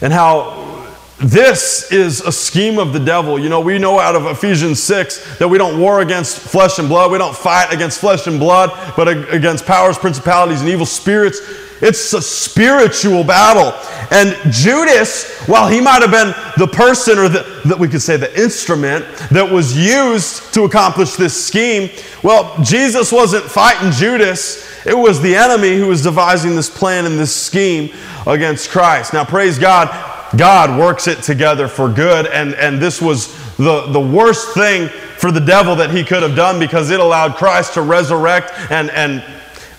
[0.00, 0.86] and how
[1.18, 3.40] this is a scheme of the devil.
[3.40, 6.88] You know, we know out of Ephesians 6 that we don't war against flesh and
[6.88, 7.10] blood.
[7.10, 11.40] We don't fight against flesh and blood, but against powers, principalities, and evil spirits
[11.82, 13.72] it's a spiritual battle.
[14.12, 18.16] And Judas, while he might have been the person or the, that we could say
[18.16, 21.90] the instrument that was used to accomplish this scheme,
[22.22, 24.86] well, Jesus wasn't fighting Judas.
[24.86, 27.92] It was the enemy who was devising this plan and this scheme
[28.28, 29.12] against Christ.
[29.12, 29.88] Now, praise God,
[30.36, 32.26] God works it together for good.
[32.26, 36.36] And, and this was the, the worst thing for the devil that he could have
[36.36, 39.24] done because it allowed Christ to resurrect and, and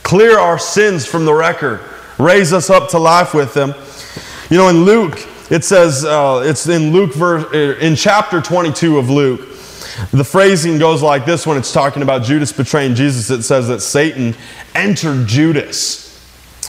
[0.04, 1.80] clear our sins from the record
[2.18, 3.74] raise us up to life with them.
[4.50, 8.98] You know, in Luke, it says, uh, it's in Luke, verse, uh, in chapter 22
[8.98, 9.42] of Luke,
[10.12, 13.30] the phrasing goes like this when it's talking about Judas betraying Jesus.
[13.30, 14.36] It says that Satan
[14.74, 16.04] entered Judas.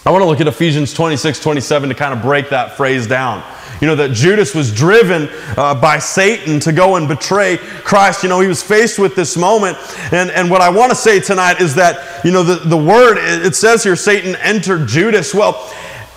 [0.04, 3.42] I want to look at Ephesians 26, 27 to kind of break that phrase down.
[3.80, 8.22] You know, that Judas was driven uh, by Satan to go and betray Christ.
[8.22, 9.76] You know, he was faced with this moment.
[10.12, 13.18] And, and what I want to say tonight is that, you know, the, the word,
[13.18, 15.34] it says here, Satan entered Judas.
[15.34, 15.72] Well,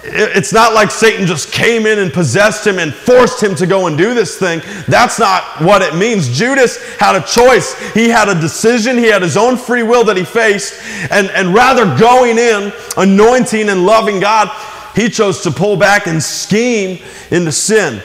[0.10, 3.88] it's not like Satan just came in and possessed him and forced him to go
[3.88, 4.62] and do this thing.
[4.88, 6.30] That's not what it means.
[6.30, 7.78] Judas had a choice.
[7.94, 8.98] He had a decision.
[8.98, 10.80] He had his own free will that he faced.
[11.12, 14.50] And, and rather going in, anointing and loving God,
[14.98, 18.02] he chose to pull back and scheme into sin.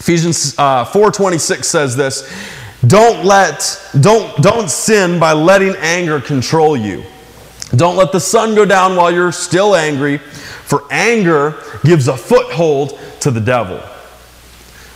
[0.00, 2.28] Ephesians uh, 4.26 says this,
[2.84, 7.04] don't let, don't, don't sin by letting anger control you.
[7.76, 12.98] Don't let the sun go down while you're still angry for anger gives a foothold
[13.20, 13.78] to the devil.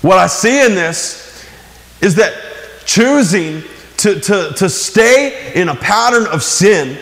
[0.03, 1.47] What I see in this
[2.01, 2.35] is that
[2.85, 3.63] choosing
[3.99, 6.99] to, to, to stay in a pattern of sin,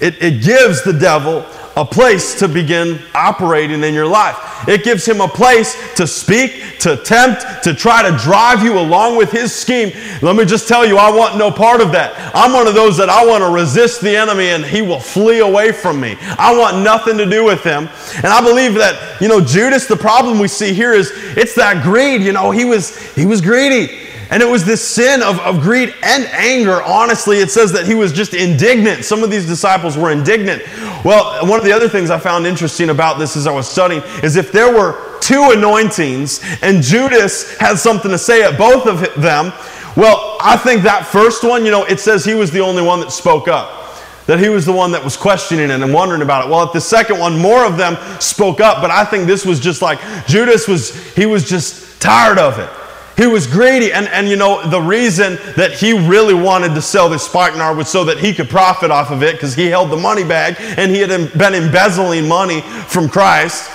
[0.00, 1.44] it, it gives the devil
[1.76, 4.68] a place to begin operating in your life.
[4.68, 9.16] It gives him a place to speak, to tempt, to try to drive you along
[9.16, 9.92] with his scheme.
[10.22, 12.32] Let me just tell you, I want no part of that.
[12.34, 15.40] I'm one of those that I want to resist the enemy and he will flee
[15.40, 16.16] away from me.
[16.20, 17.88] I want nothing to do with him.
[18.16, 21.82] And I believe that, you know, Judas, the problem we see here is it's that
[21.82, 22.22] greed.
[22.22, 24.04] You know, he was he was greedy.
[24.30, 26.82] And it was this sin of, of greed and anger.
[26.82, 29.04] Honestly, it says that he was just indignant.
[29.04, 30.62] Some of these disciples were indignant.
[31.04, 34.02] Well, one of the other things I found interesting about this as I was studying
[34.22, 39.00] is if there were two anointings and Judas had something to say at both of
[39.20, 39.52] them,
[39.96, 43.00] well, I think that first one, you know, it says he was the only one
[43.00, 43.82] that spoke up
[44.26, 46.50] that he was the one that was questioning it and wondering about it.
[46.50, 49.60] Well, at the second one, more of them spoke up, but I think this was
[49.60, 52.70] just like Judas was, he was just tired of it.
[53.16, 53.92] He was greedy.
[53.92, 57.88] And, and you know, the reason that he really wanted to sell this spikenard was
[57.88, 60.90] so that he could profit off of it because he held the money bag and
[60.90, 63.70] he had been embezzling money from Christ.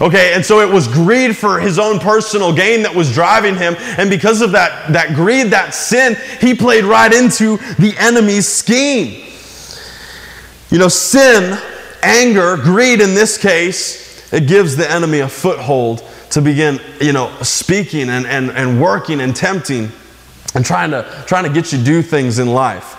[0.00, 3.76] Okay, and so it was greed for his own personal gain that was driving him.
[3.78, 9.28] And because of that, that greed, that sin, he played right into the enemy's scheme.
[10.70, 11.56] You know, sin,
[12.02, 16.02] anger, greed in this case, it gives the enemy a foothold
[16.32, 19.90] to begin, you know, speaking and, and, and working and tempting
[20.54, 22.98] and trying to, trying to get you to do things in life.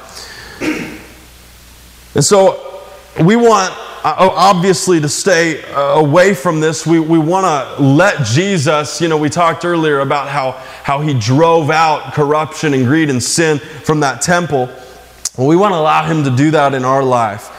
[2.16, 2.84] And so
[3.24, 3.74] we want,
[4.06, 6.86] uh, obviously, to stay uh, away from this.
[6.86, 10.52] We, we want to let Jesus, you know, we talked earlier about how,
[10.84, 14.70] how he drove out corruption and greed and sin from that temple.
[15.38, 17.50] Well, we want to allow him to do that in our life.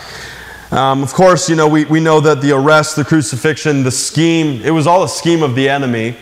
[0.75, 4.61] Um, of course, you know, we, we know that the arrest, the crucifixion, the scheme,
[4.63, 6.17] it was all a scheme of the enemy.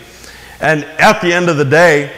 [0.61, 2.13] And at the end of the day,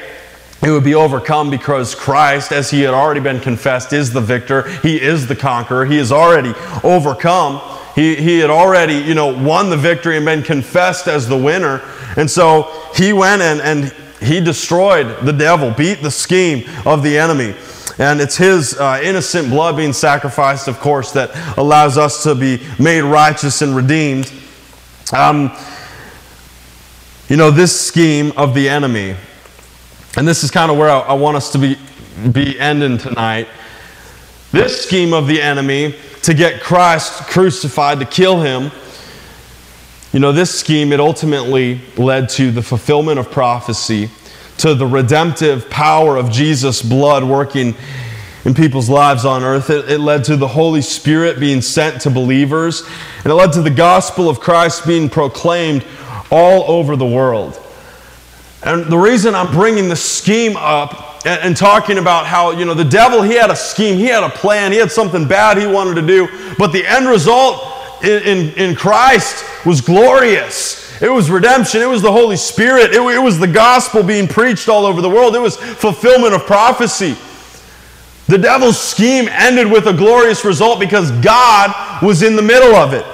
[0.61, 4.68] it would be overcome because Christ, as he had already been confessed, is the victor.
[4.80, 5.85] He is the conqueror.
[5.85, 7.61] He has already overcome.
[7.95, 11.82] He, he had already, you know, won the victory and been confessed as the winner.
[12.16, 17.16] And so he went and, and he destroyed the devil, beat the scheme of the
[17.16, 17.55] enemy.
[17.99, 22.61] And it's His uh, innocent blood being sacrificed, of course, that allows us to be
[22.78, 24.32] made righteous and redeemed.
[25.12, 25.57] Um,
[27.28, 29.16] you know, this scheme of the enemy,
[30.16, 31.78] and this is kind of where I, I want us to be,
[32.32, 33.49] be ending tonight.
[34.53, 38.70] This scheme of the enemy to get Christ crucified, to kill him,
[40.14, 44.11] you know, this scheme, it ultimately led to the fulfillment of prophecy
[44.59, 47.75] to the redemptive power of Jesus' blood working
[48.45, 49.71] in people's lives on earth.
[49.71, 52.83] It, it, led to the Holy Spirit being sent to believers,
[53.23, 55.85] and it led to the gospel of Christ being proclaimed
[56.31, 57.61] all over the world.
[58.63, 62.75] And the reason I'm bringing the scheme up and, and talking about how, you know,
[62.75, 65.67] the devil, he had a scheme, he had a plan, he had something bad he
[65.67, 66.29] wanted to do,
[66.59, 70.84] but the end result in, in, in Christ was glorious.
[71.01, 71.82] It was redemption.
[71.82, 72.92] It was the Holy Spirit.
[72.92, 75.34] It, it, was the gospel being preached all over the world.
[75.34, 77.16] It was fulfillment of prophecy.
[78.26, 82.95] The devil's scheme ended with a glorious result because God was in the middle of
[82.95, 83.05] it.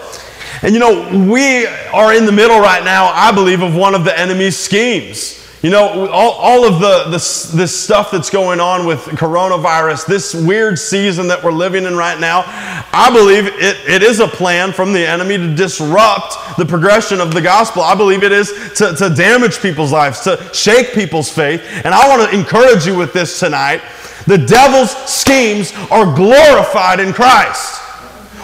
[0.63, 4.05] And you know, we are in the middle right now, I believe, of one of
[4.05, 5.40] the enemy's schemes.
[5.63, 10.35] You know, all, all of the, the, this stuff that's going on with coronavirus, this
[10.35, 14.73] weird season that we're living in right now, I believe it, it is a plan
[14.73, 17.83] from the enemy to disrupt the progression of the gospel.
[17.83, 21.63] I believe it is to, to damage people's lives, to shake people's faith.
[21.85, 23.83] And I want to encourage you with this tonight.
[24.27, 27.81] The devil's schemes are glorified in Christ.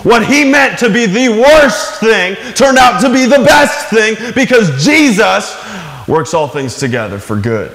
[0.05, 4.17] What he meant to be the worst thing turned out to be the best thing
[4.35, 5.57] because Jesus
[6.07, 7.73] works all things together for good.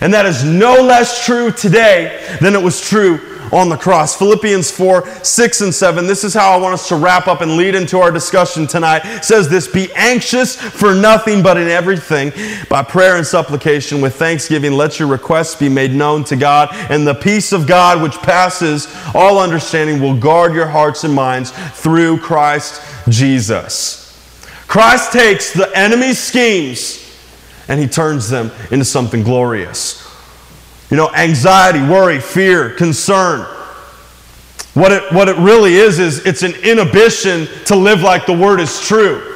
[0.00, 3.20] And that is no less true today than it was true
[3.52, 4.16] on the cross.
[4.16, 6.06] Philippians 4 6 and 7.
[6.06, 9.02] This is how I want us to wrap up and lead into our discussion tonight.
[9.04, 12.32] It says this Be anxious for nothing, but in everything,
[12.68, 17.06] by prayer and supplication, with thanksgiving, let your requests be made known to God, and
[17.06, 22.18] the peace of God, which passes all understanding, will guard your hearts and minds through
[22.18, 24.00] Christ Jesus.
[24.66, 27.03] Christ takes the enemy's schemes
[27.68, 30.02] and he turns them into something glorious.
[30.90, 33.40] You know, anxiety, worry, fear, concern.
[34.74, 38.60] What it, what it really is, is it's an inhibition to live like the word
[38.60, 39.33] is true.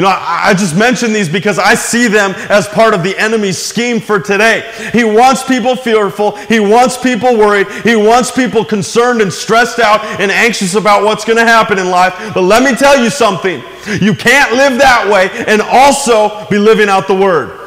[0.00, 3.14] You know, I, I just mention these because I see them as part of the
[3.18, 4.72] enemy's scheme for today.
[4.94, 6.36] He wants people fearful.
[6.36, 7.70] He wants people worried.
[7.82, 11.90] He wants people concerned and stressed out and anxious about what's going to happen in
[11.90, 12.14] life.
[12.32, 13.62] But let me tell you something.
[14.00, 17.60] You can't live that way and also be living out the word.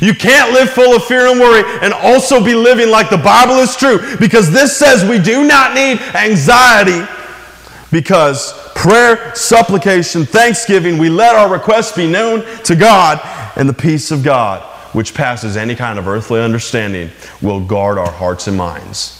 [0.00, 3.56] You can't live full of fear and worry and also be living like the Bible
[3.56, 7.06] is true because this says we do not need anxiety
[7.90, 13.20] because prayer, supplication, thanksgiving, we let our requests be known to God,
[13.56, 14.62] and the peace of God,
[14.94, 17.10] which passes any kind of earthly understanding,
[17.42, 19.18] will guard our hearts and minds.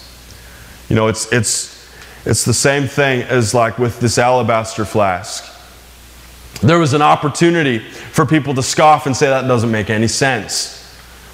[0.88, 1.92] You know, it's, it's,
[2.24, 5.44] it's the same thing as like with this alabaster flask.
[6.62, 10.82] There was an opportunity for people to scoff and say that doesn't make any sense.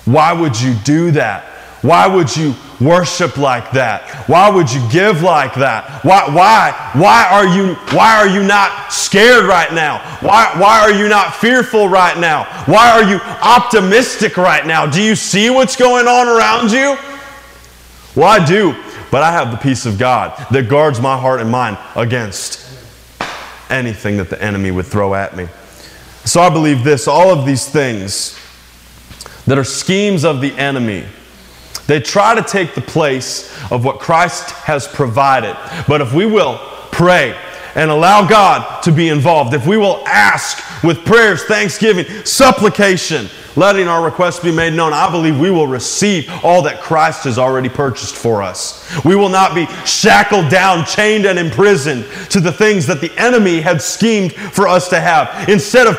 [0.05, 1.45] Why would you do that?
[1.83, 4.29] Why would you worship like that?
[4.29, 6.05] Why would you give like that?
[6.05, 9.99] Why, why, why, are, you, why are you not scared right now?
[10.21, 12.45] Why, why are you not fearful right now?
[12.67, 14.87] Why are you optimistic right now?
[14.87, 16.97] Do you see what's going on around you?
[18.15, 18.75] Well, I do,
[19.11, 22.67] but I have the peace of God that guards my heart and mind against
[23.71, 25.49] anything that the enemy would throw at me.
[26.25, 28.39] So I believe this all of these things
[29.47, 31.07] that are schemes of the enemy
[31.87, 35.57] they try to take the place of what Christ has provided.
[35.87, 36.59] But if we will
[36.91, 37.39] pray
[37.77, 43.87] and allow God to be involved, if we will ask with prayers, thanksgiving, supplication, letting
[43.87, 47.69] our requests be made known, I believe we will receive all that Christ has already
[47.69, 48.83] purchased for us.
[49.05, 53.61] We will not be shackled down, chained, and imprisoned to the things that the enemy
[53.61, 55.49] had schemed for us to have.
[55.49, 55.97] Instead of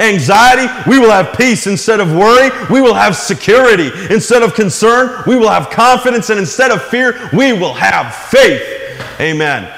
[0.00, 1.66] anxiety, we will have peace.
[1.66, 3.90] Instead of worry, we will have security.
[4.14, 6.30] Instead of concern, we will have confidence.
[6.30, 8.62] And instead of fear, we will have faith.
[9.20, 9.75] Amen.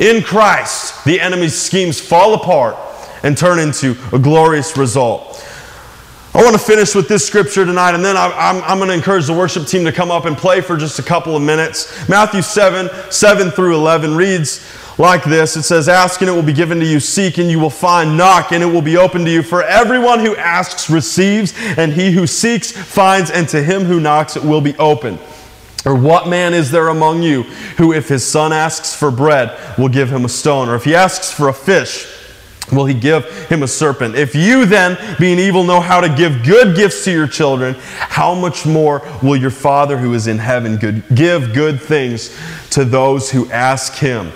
[0.00, 2.74] In Christ, the enemy's schemes fall apart
[3.22, 5.46] and turn into a glorious result.
[6.32, 8.94] I want to finish with this scripture tonight, and then I, am I'm going to
[8.94, 12.08] encourage the worship team to come up and play for just a couple of minutes.
[12.08, 14.64] Matthew 7 7 through 11 reads
[14.98, 17.58] like this It says, Ask and it will be given to you, seek and you
[17.58, 19.42] will find, knock and it will be open to you.
[19.42, 24.36] For everyone who asks receives, and he who seeks finds, and to him who knocks
[24.36, 25.18] it will be open.
[25.86, 27.44] Or what man is there among you
[27.78, 30.68] who, if his son asks for bread, will give him a stone?
[30.68, 32.06] Or if he asks for a fish,
[32.70, 34.14] will he give him a serpent?
[34.14, 38.34] If you then, being evil, know how to give good gifts to your children, how
[38.34, 42.36] much more will your Father who is in heaven good, give good things
[42.70, 44.32] to those who ask him?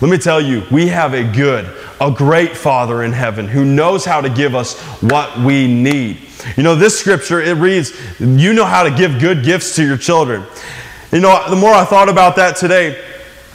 [0.00, 4.04] Let me tell you, we have a good, a great Father in heaven who knows
[4.04, 6.18] how to give us what we need.
[6.56, 9.96] You know, this scripture, it reads, You know how to give good gifts to your
[9.96, 10.44] children.
[11.14, 13.00] You know, the more I thought about that today,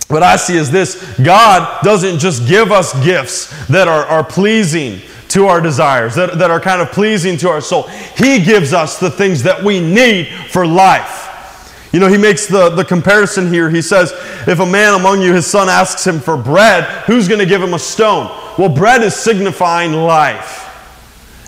[0.07, 5.01] what I see is this God doesn't just give us gifts that are, are pleasing
[5.27, 7.83] to our desires, that, that are kind of pleasing to our soul.
[8.15, 11.89] He gives us the things that we need for life.
[11.91, 13.69] You know, he makes the, the comparison here.
[13.69, 14.13] He says,
[14.47, 17.61] If a man among you, his son asks him for bread, who's going to give
[17.61, 18.27] him a stone?
[18.57, 20.65] Well, bread is signifying life.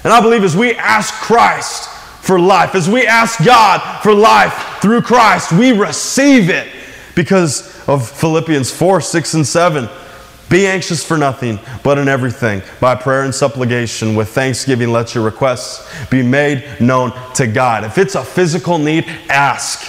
[0.04, 1.91] And I believe as we ask Christ
[2.22, 6.68] for life, as we ask God for life through Christ, we receive it
[7.16, 9.90] because of Philippians 4 6 and 7.
[10.48, 15.24] Be anxious for nothing, but in everything, by prayer and supplication, with thanksgiving, let your
[15.24, 17.86] requests be made known to God.
[17.86, 19.80] If it's a physical need, ask.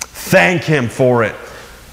[0.00, 1.34] Thank Him for it.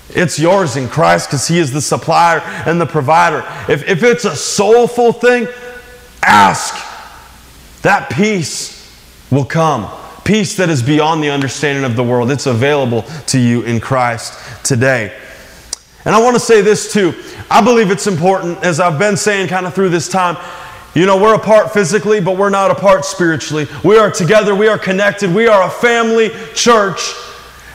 [0.09, 3.45] It's yours in Christ because He is the supplier and the provider.
[3.69, 5.47] If, if it's a soulful thing,
[6.23, 6.75] ask.
[7.83, 8.80] That peace
[9.31, 9.89] will come.
[10.23, 12.29] Peace that is beyond the understanding of the world.
[12.29, 15.17] It's available to you in Christ today.
[16.05, 17.13] And I want to say this too.
[17.49, 20.37] I believe it's important, as I've been saying kind of through this time.
[20.93, 23.65] You know, we're apart physically, but we're not apart spiritually.
[23.83, 27.13] We are together, we are connected, we are a family church.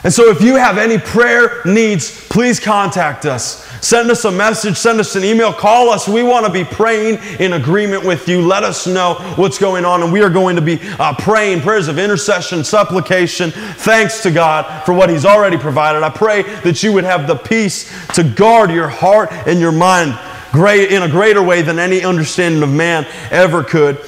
[0.06, 3.66] And so, if you have any prayer needs, please contact us.
[3.84, 6.06] Send us a message, send us an email, call us.
[6.06, 8.40] We want to be praying in agreement with you.
[8.40, 11.88] Let us know what's going on, and we are going to be uh, praying prayers
[11.88, 16.04] of intercession, supplication, thanks to God for what He's already provided.
[16.04, 20.16] I pray that you would have the peace to guard your heart and your mind
[20.52, 23.98] great, in a greater way than any understanding of man ever could.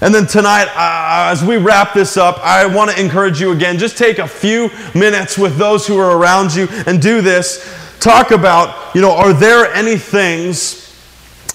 [0.00, 3.78] And then tonight, uh, as we wrap this up, I want to encourage you again
[3.78, 7.76] just take a few minutes with those who are around you and do this.
[7.98, 10.84] Talk about, you know, are there any things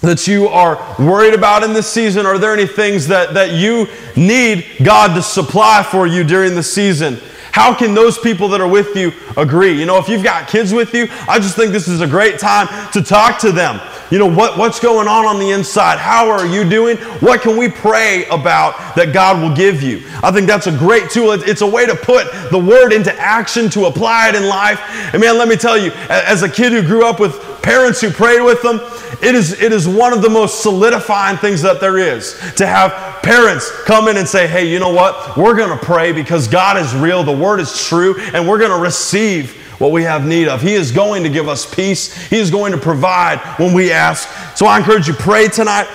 [0.02, 2.26] that you are worried about in this season?
[2.26, 3.88] Are there any things that, that you
[4.18, 7.20] need God to supply for you during the season?
[7.54, 9.80] How can those people that are with you agree?
[9.80, 12.39] You know, if you've got kids with you, I just think this is a great
[12.39, 13.80] time to talk to them
[14.14, 15.97] you know, what, what's going on on the inside?
[15.97, 16.97] How are you doing?
[17.20, 20.03] What can we pray about that God will give you?
[20.22, 21.32] I think that's a great tool.
[21.32, 24.80] It's a way to put the word into action, to apply it in life.
[25.14, 28.11] And man, let me tell you, as a kid who grew up with parents who
[28.11, 28.82] prayed with them,
[29.24, 33.24] it is, it is one of the most solidifying things that there is to have
[33.24, 35.36] parents come in and say, hey, you know what?
[35.36, 38.78] We're going to pray because God is real, the word is true, and we're going
[38.78, 40.61] to receive what we have need of.
[40.61, 42.15] He is going to give us peace.
[42.28, 44.30] He is going to provide when we ask.
[44.57, 45.88] So I encourage you, pray tonight.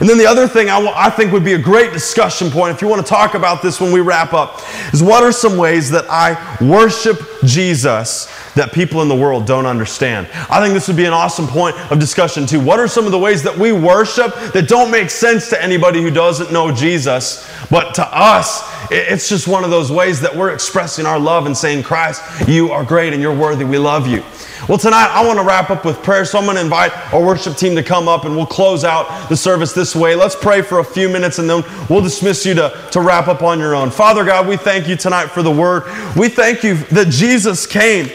[0.00, 2.74] And then the other thing I, w- I think would be a great discussion point,
[2.74, 4.60] if you want to talk about this when we wrap up,
[4.92, 8.26] is what are some ways that I worship Jesus
[8.56, 10.26] that people in the world don't understand?
[10.50, 12.60] I think this would be an awesome point of discussion too.
[12.60, 16.02] What are some of the ways that we worship that don't make sense to anybody
[16.02, 20.52] who doesn't know Jesus, but to us, it's just one of those ways that we're
[20.52, 23.64] expressing our love and saying, Christ, you are great and you're worthy.
[23.64, 24.22] We love you.
[24.68, 27.24] Well, tonight I want to wrap up with prayer, so I'm going to invite our
[27.24, 30.16] worship team to come up and we'll close out the service this way.
[30.16, 33.42] Let's pray for a few minutes and then we'll dismiss you to, to wrap up
[33.42, 33.90] on your own.
[33.90, 35.84] Father God, we thank you tonight for the word.
[36.16, 38.08] We thank you that Jesus came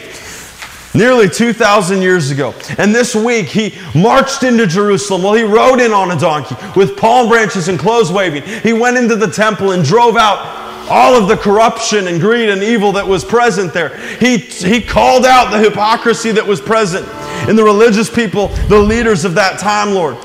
[0.94, 2.54] nearly 2,000 years ago.
[2.78, 5.22] And this week, he marched into Jerusalem.
[5.22, 8.42] Well, he rode in on a donkey with palm branches and clothes waving.
[8.42, 12.62] He went into the temple and drove out all of the corruption and greed and
[12.62, 13.96] evil that was present there.
[14.18, 17.06] He, he called out the hypocrisy that was present
[17.48, 20.16] in the religious people, the leaders of that time, Lord.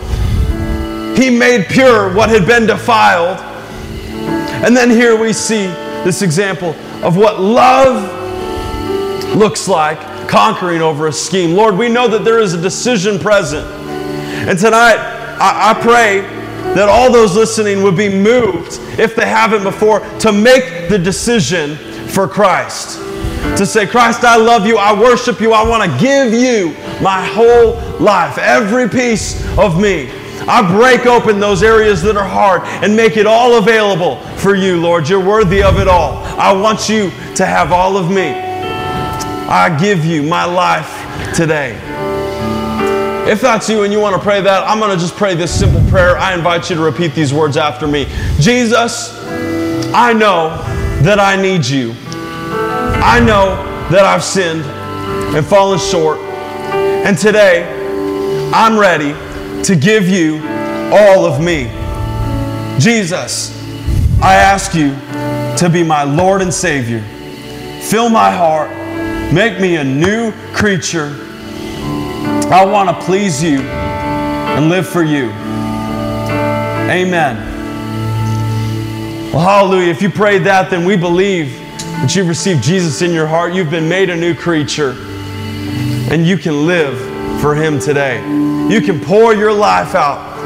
[1.17, 3.37] He made pure what had been defiled.
[4.63, 5.67] And then here we see
[6.03, 8.15] this example of what love
[9.35, 11.55] looks like conquering over a scheme.
[11.55, 13.65] Lord, we know that there is a decision present.
[14.47, 14.97] And tonight,
[15.39, 16.21] I, I pray
[16.73, 21.75] that all those listening would be moved, if they haven't before, to make the decision
[22.07, 22.99] for Christ.
[23.57, 27.25] To say, Christ, I love you, I worship you, I want to give you my
[27.25, 30.11] whole life, every piece of me.
[30.47, 34.79] I break open those areas that are hard and make it all available for you,
[34.79, 35.09] Lord.
[35.09, 36.23] You're worthy of it all.
[36.39, 38.46] I want you to have all of me.
[39.49, 41.79] I give you my life today.
[43.29, 45.57] If that's you and you want to pray that, I'm going to just pray this
[45.57, 46.17] simple prayer.
[46.17, 48.07] I invite you to repeat these words after me
[48.39, 49.17] Jesus,
[49.93, 50.49] I know
[51.01, 51.93] that I need you.
[52.09, 53.55] I know
[53.89, 54.63] that I've sinned
[55.35, 56.19] and fallen short.
[56.19, 57.73] And today,
[58.53, 59.13] I'm ready
[59.63, 60.41] to give you
[60.91, 61.65] all of me.
[62.79, 63.51] Jesus,
[64.21, 64.91] I ask you
[65.57, 67.01] to be my Lord and Savior.
[67.81, 68.69] Fill my heart,
[69.33, 71.27] make me a new creature
[72.49, 75.25] I want to please you and live for you.
[76.89, 77.35] Amen.
[79.33, 79.91] Well, hallelujah.
[79.91, 83.53] If you prayed that, then we believe that you've received Jesus in your heart.
[83.53, 84.91] You've been made a new creature,
[86.09, 86.97] and you can live
[87.41, 88.21] for Him today.
[88.69, 90.37] You can pour your life out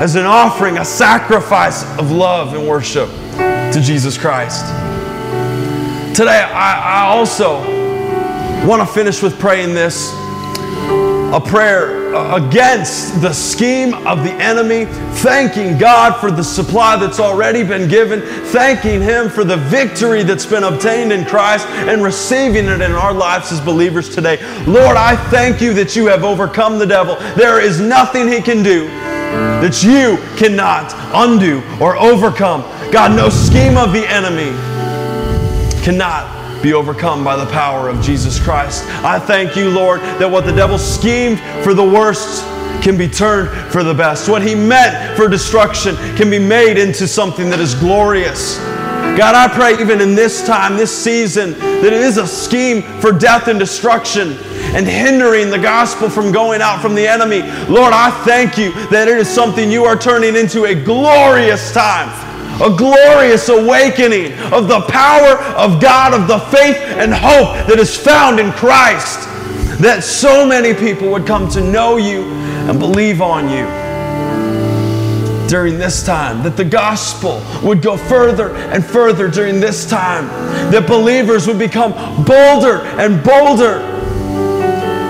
[0.00, 3.08] as an offering, a sacrifice of love and worship
[3.72, 4.64] to Jesus Christ.
[6.14, 7.77] Today, I, I also
[8.66, 10.12] want to finish with praying this
[11.32, 14.86] a prayer against the scheme of the enemy,
[15.16, 20.46] thanking God for the supply that's already been given, thanking Him for the victory that's
[20.46, 24.38] been obtained in Christ, and receiving it in our lives as believers today.
[24.64, 27.16] Lord, I thank you that you have overcome the devil.
[27.36, 28.86] There is nothing he can do
[29.60, 32.62] that you cannot undo or overcome.
[32.90, 34.56] God, no scheme of the enemy
[35.84, 38.84] cannot be overcome by the power of Jesus Christ.
[39.04, 42.44] I thank you, Lord, that what the devil schemed for the worst
[42.82, 44.28] can be turned for the best.
[44.28, 48.58] What he meant for destruction can be made into something that is glorious.
[49.16, 53.10] God, I pray even in this time, this season, that it is a scheme for
[53.10, 54.38] death and destruction
[54.76, 57.40] and hindering the gospel from going out from the enemy.
[57.68, 62.27] Lord, I thank you that it is something you are turning into a glorious time
[62.60, 67.96] a glorious awakening of the power of God, of the faith and hope that is
[67.96, 69.20] found in Christ,
[69.80, 72.24] that so many people would come to know you
[72.68, 73.66] and believe on you
[75.48, 80.26] during this time, that the gospel would go further and further during this time,
[80.70, 81.92] that believers would become
[82.24, 83.97] bolder and bolder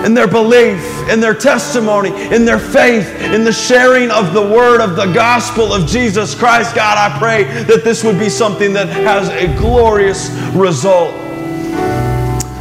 [0.05, 4.81] in their belief, in their testimony, in their faith, in the sharing of the word
[4.81, 6.75] of the gospel of Jesus Christ.
[6.75, 11.15] God, I pray that this would be something that has a glorious result.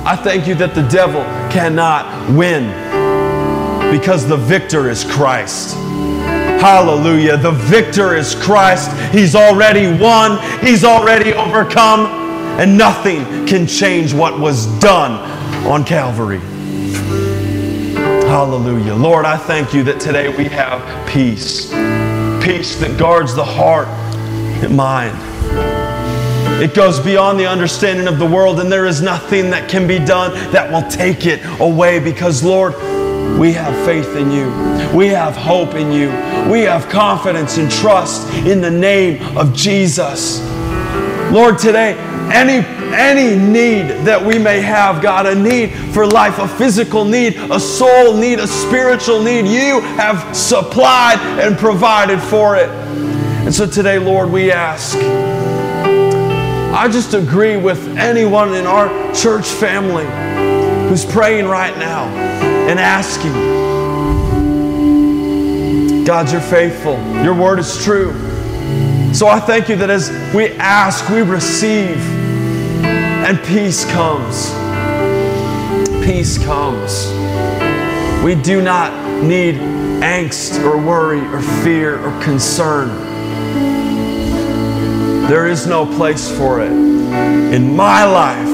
[0.06, 1.22] I thank you that the devil
[1.52, 2.72] cannot win
[3.92, 5.76] because the victor is Christ.
[6.60, 7.38] Hallelujah.
[7.38, 8.92] The victor is Christ.
[9.14, 12.08] He's already won, he's already overcome,
[12.60, 15.14] and nothing can change what was done
[15.68, 16.42] on Calvary.
[18.28, 18.94] Hallelujah.
[18.94, 21.68] Lord, I thank you that today we have peace.
[22.44, 25.18] Peace that guards the heart and mind.
[26.62, 29.98] It goes beyond the understanding of the world, and there is nothing that can be
[29.98, 32.74] done that will take it away because, Lord,
[33.40, 34.48] we have faith in you.
[34.94, 36.10] We have hope in you.
[36.52, 40.42] We have confidence and trust in the name of Jesus.
[41.32, 41.94] Lord, today,
[42.34, 42.60] any,
[42.94, 47.60] any need that we may have, God, a need for life, a physical need, a
[47.60, 52.70] soul need, a spiritual need, you have supplied and provided for it.
[52.70, 54.98] And so today, Lord, we ask.
[56.78, 60.06] I just agree with anyone in our church family
[60.90, 62.06] who's praying right now
[62.70, 63.34] and asking.
[66.06, 66.98] God, you're faithful.
[67.24, 68.14] Your word is true.
[69.14, 71.98] So I thank you that as we ask, we receive,
[73.28, 74.52] and peace comes.
[76.06, 77.12] Peace comes.
[78.24, 79.56] We do not need
[80.02, 82.88] angst or worry or fear or concern.
[85.28, 88.48] There is no place for it in my life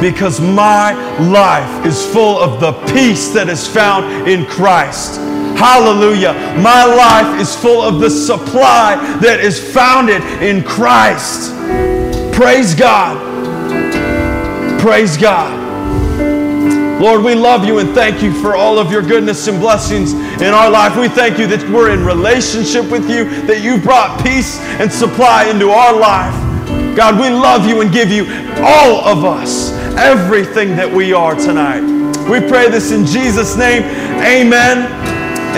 [0.00, 0.94] because my
[1.28, 5.16] life is full of the peace that is found in Christ.
[5.58, 6.32] Hallelujah.
[6.62, 11.52] My life is full of the supply that is founded in Christ.
[12.38, 13.18] Praise God.
[14.80, 15.58] Praise God.
[17.02, 20.54] Lord, we love you and thank you for all of your goodness and blessings in
[20.54, 20.96] our life.
[20.96, 25.50] We thank you that we're in relationship with you, that you brought peace and supply
[25.50, 26.32] into our life.
[26.96, 28.22] God, we love you and give you
[28.62, 31.80] all of us everything that we are tonight.
[32.30, 33.82] We pray this in Jesus' name.
[34.22, 34.86] Amen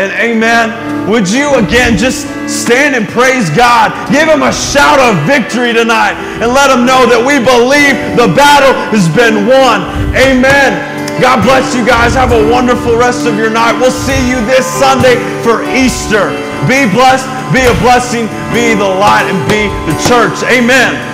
[0.01, 0.90] and amen.
[1.09, 3.95] Would you again just stand and praise God?
[4.13, 8.29] Give him a shout of victory tonight and let him know that we believe the
[8.37, 9.87] battle has been won.
[10.13, 10.77] Amen.
[11.21, 12.15] God bless you guys.
[12.15, 13.77] Have a wonderful rest of your night.
[13.77, 16.33] We'll see you this Sunday for Easter.
[16.69, 20.41] Be blessed, be a blessing, be the light, and be the church.
[20.49, 21.10] Amen.